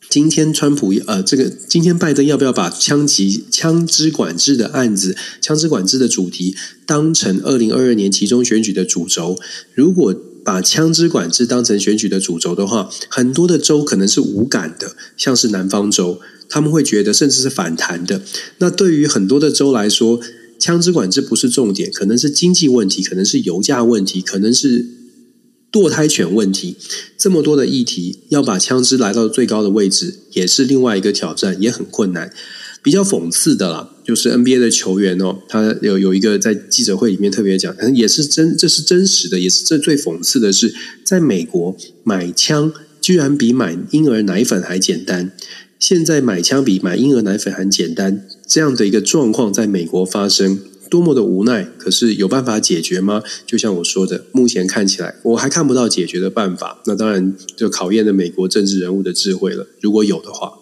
[0.10, 6.56] 今天川普呃，这个今天拜登要不要把枪击枪支管制的案子、枪支管制的主题
[6.88, 9.38] 当成二零二二年期中选举的主轴？
[9.76, 18.24] 如果把枪支管制当成选举的主轴的话，很多的州可能是无感的，像是南方州，他们会觉得甚至是反弹的。
[18.58, 20.20] 那对于很多的州来说，
[20.58, 24.88] 枪支管制不是重点，可能是经济问题，可能是油价问题，可能是。
[25.72, 26.76] 堕胎权问题，
[27.18, 32.32] 这么多的议题，要把枪支来到最高的位置，也是另外一个挑战，也很困难。
[32.82, 45.32] 比较讽刺的啦，就是 NBA 的球员哦，他有有一个在记者会里面特别讲，可能也是真，这是真实的，也是这最讽刺的是，在美国买枪居然比买婴儿奶粉还简单。
[45.78, 50.60] 现在买枪比买婴儿奶粉还简单，这样的一个状况在美国发生。
[50.90, 53.22] 多么的无奈，可是有办法解决吗？
[53.46, 56.82] 就像我说的，目前看起来我还看不到解决的办法。
[56.86, 59.68] 那当然就考验了美国政治人物的智慧了。
[59.82, 60.54] 如果有的话。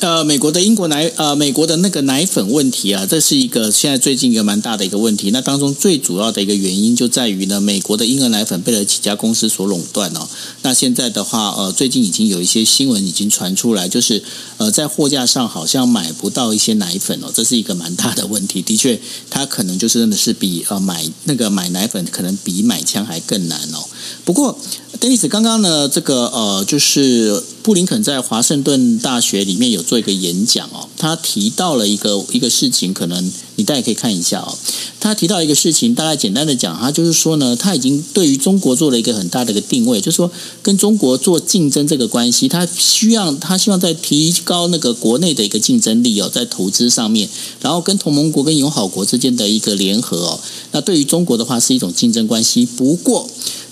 [0.00, 5.30] 呃，美国的英国奶呃，美国的那个奶粉问题啊，这是一个现在最近一个蛮大的一个问题。
[5.30, 10.28] 那当中最主要的一个原因就在于呢，美国的婴儿奶粉被了几家公司所垄断哦。
[10.62, 14.22] 那现在的话，呃，最近已经有一些新闻已经传出来，就是
[14.58, 18.62] 呃，在货架上好像买不到一些奶粉哦，这是一个蛮大的问题。
[18.62, 23.84] 的确，它可能就是真的是比呃买那个买奶粉可能比买枪还更难哦。
[24.24, 24.58] 不过。
[25.00, 34.58] 丹尼斯，刚刚呢，这个呃，就是布林肯在华盛顿大学里面有做一个演讲哦，他提到了一个一个事情，可能你大家可以看一下哦。
[34.98, 40.28] 他提到一个事情，大概简单的讲，他就是说呢，他已经对于中国做了一个很大的一个定位，就是说
[40.62, 47.28] 跟中国做竞争这个关系，他需要他希望在提高那个国内的一个竞争力哦，在投资上面，
[47.60, 50.40] 然后跟同盟国跟友好国之间的一个联合哦，
[50.72, 53.28] 那对于中国的话是一种竞争关系，不过。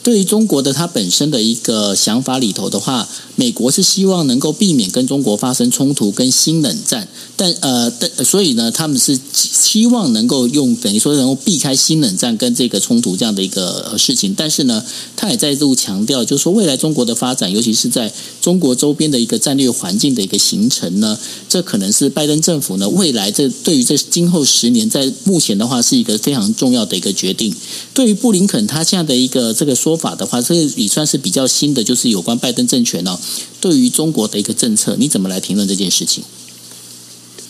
[0.06, 14.34] 对于中国的它本身的一个想法里头的话，美国是希望能够避免跟中国发生冲突跟新冷战，但呃，但所以呢，他们是希望能够用等于说能够避开新冷战跟这个冲突这样的一个事情。
[14.36, 14.84] 但是呢，
[15.16, 21.18] 他也再度强调，就是说未来中国的发展，尤其是在中国周边的一个战略环境的一个形成呢，
[21.48, 27.52] 这可能是拜登政府呢未来这对于这今后十年在目前的话是一个非常重要的一个决定。
[27.92, 29.96] 对于布林肯他现在的一个这个说。
[29.96, 33.18] 法的话，这也算是比较新的，就是有关拜登政权哦，
[33.60, 36.24] 对于中国的一个政策，你怎么来评论这件事情？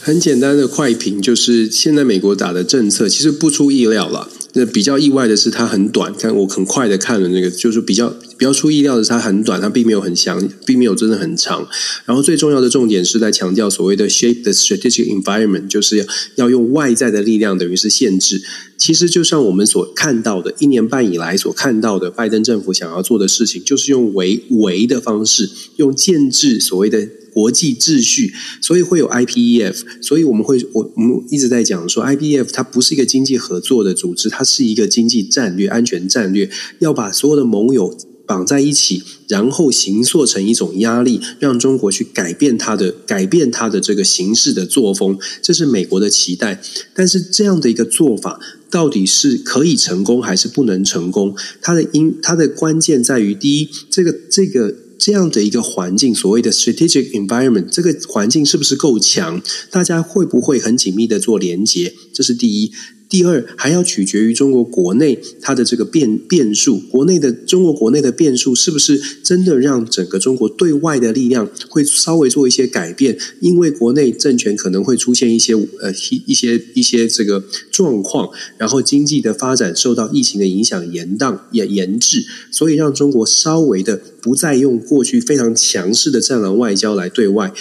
[0.01, 4.29] 很简单的快评，就是现在美国打的政策其实不出意料了。
[4.59, 6.13] 那比较意外的是，它很短。
[6.15, 11.69] 看我很快的看了那个，就是比较比较出意料的是，它很短，它并没有很详，并没有真的很长。
[12.07, 16.05] 然后最重要的重点是在强调所谓的 shape the strategic environment，就是要
[16.37, 18.43] 要用外在的力量，等于是限制。
[18.79, 27.07] 其实就像我们所看到的，一年半以来所看到的，拜登政府想要做的事情，就是用围围的方式，用建制所谓的。
[27.37, 28.32] 国际秩序，
[28.62, 37.95] 所以会有 IPEF，所以我们会我我们一直在讲说，IPEF 它不是一个经济合作的组织，它是一个经济战略、安全战略，要把所有的盟友
[38.26, 46.62] 绑在一起，然后形塑成一种压力，让中国去改变它的改变它的这个形式的作风，这是美国的期待。
[46.95, 51.37] 但是这样的一个做法，到底是可以成功还是不能成功？
[51.61, 54.86] 它的因它的关键在于，第一，这个这个。
[54.99, 59.42] 这样的一个环境，所谓的 strategic environment，这个环境是不是够强？
[59.70, 61.94] 大家会不会很紧密的做连接？
[62.12, 62.72] 这是第一。
[63.09, 73.17] 第二，还要取决于中国国内它的这个变变数，国内的中国国内的变数是不是真的让整个中国对外的力量会稍微做一些改变？
[73.41, 75.93] 因为国内政权可能会出现一些呃
[76.27, 78.29] 一些一些这个状况，
[78.59, 87.53] 然后经济的发展受到疫情的影响延宕也延滞，所以让中国稍微的不再用过去非常强势的战狼外交来对外。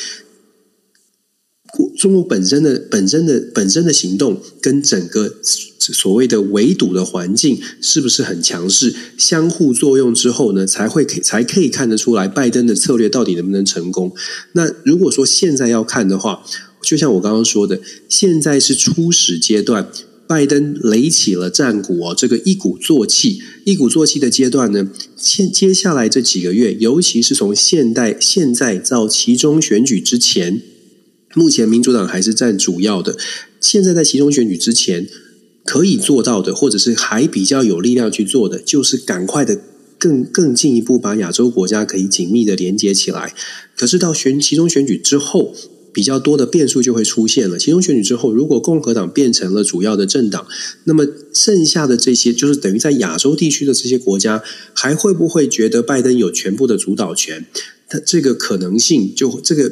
[1.98, 5.34] 中国本身的本身的本身的行动跟整个
[5.80, 8.94] 所谓的围堵的环境是不是很强势？
[9.18, 14.12] 相互作用之后呢，才会可才可以看得出来拜登的策略到底能不能成功。
[14.54, 16.44] 那如果说现在要看的话，
[16.82, 19.90] 就像我刚刚说的，现在是初始阶段，
[20.28, 30.62] 拜登擂起了战鼓哦，这个一鼓作气，一鼓作气的阶段呢，现接下来这几个月，尤其是从现代现在到其中选举之前。
[31.36, 33.16] 目前民主党还是占主要的。
[33.60, 35.08] 现在在其中选举之前
[35.64, 39.60] 可以做到的，或者是还比较有力量去做的，就是赶快的
[39.98, 43.34] 更更进一步把亚洲国家可以紧密的连接起来。
[43.76, 45.54] 可是到选其中选举之后，
[45.92, 47.58] 比较多的变数就会出现了。
[47.58, 50.46] 其中选举之后，如果共和党变成了主要的政党，
[50.84, 57.46] 那么剩下的这些就是等于在亚洲地区的这些国家，还会不会觉得拜登有全部的主导权？
[57.90, 59.72] 他这个可能性就这个。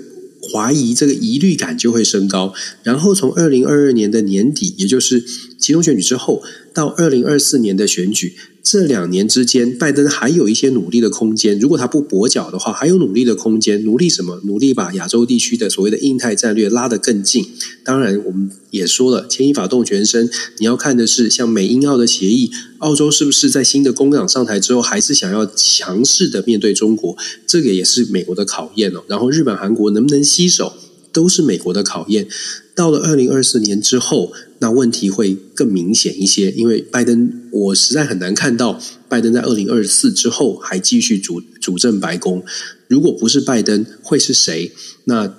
[0.51, 5.23] 怀疑这个疑虑感就会升高，然后从二零二二年的年底，也就是
[5.57, 8.35] 集中选举之后，到二零二四年的选举。
[8.63, 11.59] 这两年之间，拜登还有一些努力的空间。
[11.59, 13.83] 如果他不跛脚的话，还有努力的空间。
[13.83, 14.39] 努力什么？
[14.45, 17.45] 努力把亚洲地区的所谓的印太战略拉得更近。
[17.83, 20.29] 当然，我们也说了，牵一发动全身。
[20.59, 22.49] 你要看的是，像美英澳的协议，
[22.79, 27.17] 澳洲是不是在新的工党上台之后，还是想要强势的面对中国？
[27.45, 29.03] 这个也是美国的考验哦。
[29.07, 30.71] 然后，日本、韩国能不能携手，
[31.11, 32.27] 都是美国的考验。
[32.73, 34.31] 到了二零二四年之后。
[34.63, 42.41] 那问题会更明显一些，因为拜登，我实在很难看到拜登在二零二四之后还继续主主政白宫。
[42.87, 44.71] 如果不是拜登，会是谁？
[45.03, 45.35] 那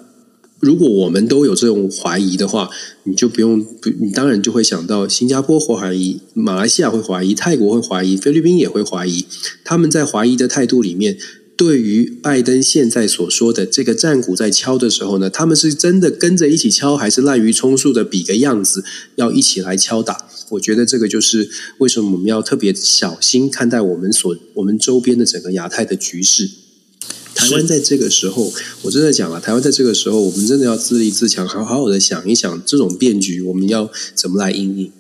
[0.61, 2.69] 如果我们都有这种怀疑的话，
[3.05, 3.65] 你就不用，
[3.99, 9.25] 你当然就会想到新加坡会怀疑，马来西亚会怀疑，泰国会怀疑，菲律宾也会怀疑。
[9.65, 11.17] 他们在怀疑的态度里面。
[11.57, 18.85] 对于拜登现在所说的这个战鼓在敲的时候呢，他们是真的跟着一起敲，还是滥竽充数的比个样子，
[19.17, 20.27] 要一起来敲打？
[20.51, 21.49] 我觉得这个就是
[21.79, 26.51] 为什么我们要特别小心看待我们所我们周边的整个亚太的局势。
[27.35, 28.53] 台湾在这个时候，
[28.83, 34.93] 我真的讲了，台湾在这个时候，我们真的要自立自强，好好的想一想这种变局，我们要怎么来应应？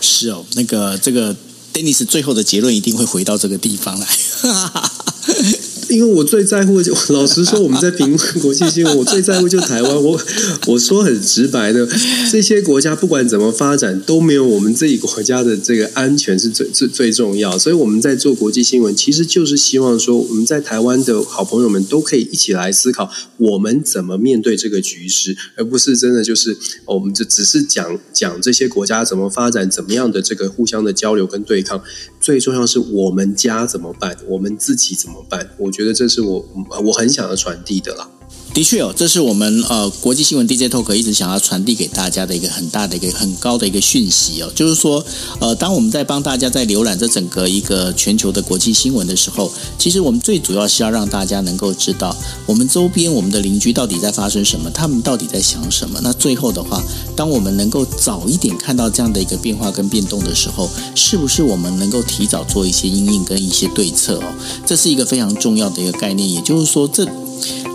[0.00, 1.36] 是哦，那个这个
[1.72, 4.06] Dennis 最后的结论一定会回到这个地方来。
[5.90, 10.02] 因为我最在乎就， 老实说，我们在评论国际新闻，我最在乎就台湾。
[10.02, 10.20] 我
[10.68, 11.86] 我说很直白的，
[12.30, 17.58] 这些国家不管怎么发展，都没有我们自己国家的这个安全是最最最重要。
[17.58, 31.82] 所以我们在做国际新闻，其实就是希望说，我们在台湾的好朋友们都可以一起来思考，我们怎么面对这个局势，而不是真的就是我们就只是讲讲这些国家怎么发展，怎么样的这个互相的交流跟对抗。
[32.20, 35.50] 最重要是我们家怎么办，我们自己怎么办？
[35.58, 36.44] 我觉觉得这是我
[36.84, 38.06] 我很想要传递的啦。
[38.52, 45.02] 的确哦，这是我们呃国际新闻 DJ Talk 一直想要传递给大家的一个很大的一个很高的一个讯息哦，就是说
[45.38, 56.00] 呃，当我们在帮大家在浏览这整个一个全球的国际新闻的时候，其实我们最主要是要让大家能够知道我们周边我们的邻居到底在发生什么，他们到底在想什么。
[56.02, 56.82] 那最后的话，
[57.14, 64.34] 当我们能够早一点看到这样的一个变化跟变动的时候，是不是我们能够提早做一些应应跟一些对策哦？
[64.66, 67.06] 这是一个非常重要的一个概念，也就是说这。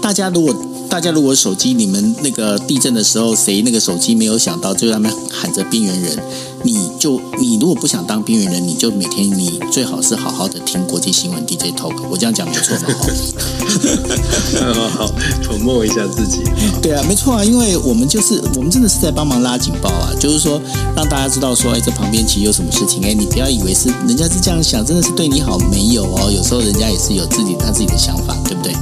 [0.01, 0.55] 大家如果
[0.89, 6.17] 大家如果手机你们那个地震的时候，谁那个手机没有想到，就在那边喊着边缘人，
[6.63, 12.95] 你就你如果不想当边缘人，你就每天你最好是好好的听国际新闻 DJ Talk，我这样讲没错吧？
[14.61, 15.11] 好好好，
[15.59, 16.43] 磨一下自己。
[16.81, 20.61] 对啊，没错啊，因为我们就是我们真的是在帮忙拉警报啊，就是说
[20.95, 28.73] 让大家知道说，哎，这旁边其实有什么事情，哎，你不要以为是人家是这样想，真的是对你好，没有哦，有时候人家也是有自己他自己的想法，对不对？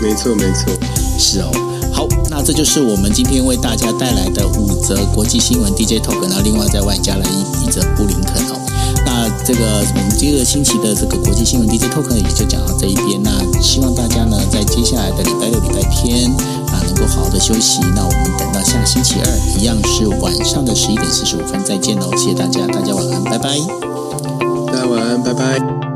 [0.00, 0.72] 没错，没错，
[1.18, 1.50] 是哦。
[1.92, 8.56] 好，那这就是我们今天为大家带来的五则国际新闻 DJ Talk，然后另外再外加了一一则布林肯哦。
[9.04, 13.20] 那这个我们这个星期的这个国际新闻 DJ Talk 也就讲到这一边。
[13.22, 13.30] 那
[13.60, 16.30] 希望大家呢，在接下来的礼拜六、礼拜天
[16.68, 17.80] 啊，能够好好的休息。
[17.94, 22.08] 那我们等到下星期二，一样是晚上的十一点四十五分再见哦。
[22.16, 23.58] 谢谢大家，大家晚安，拜拜。
[24.72, 25.89] 大家晚安，拜拜。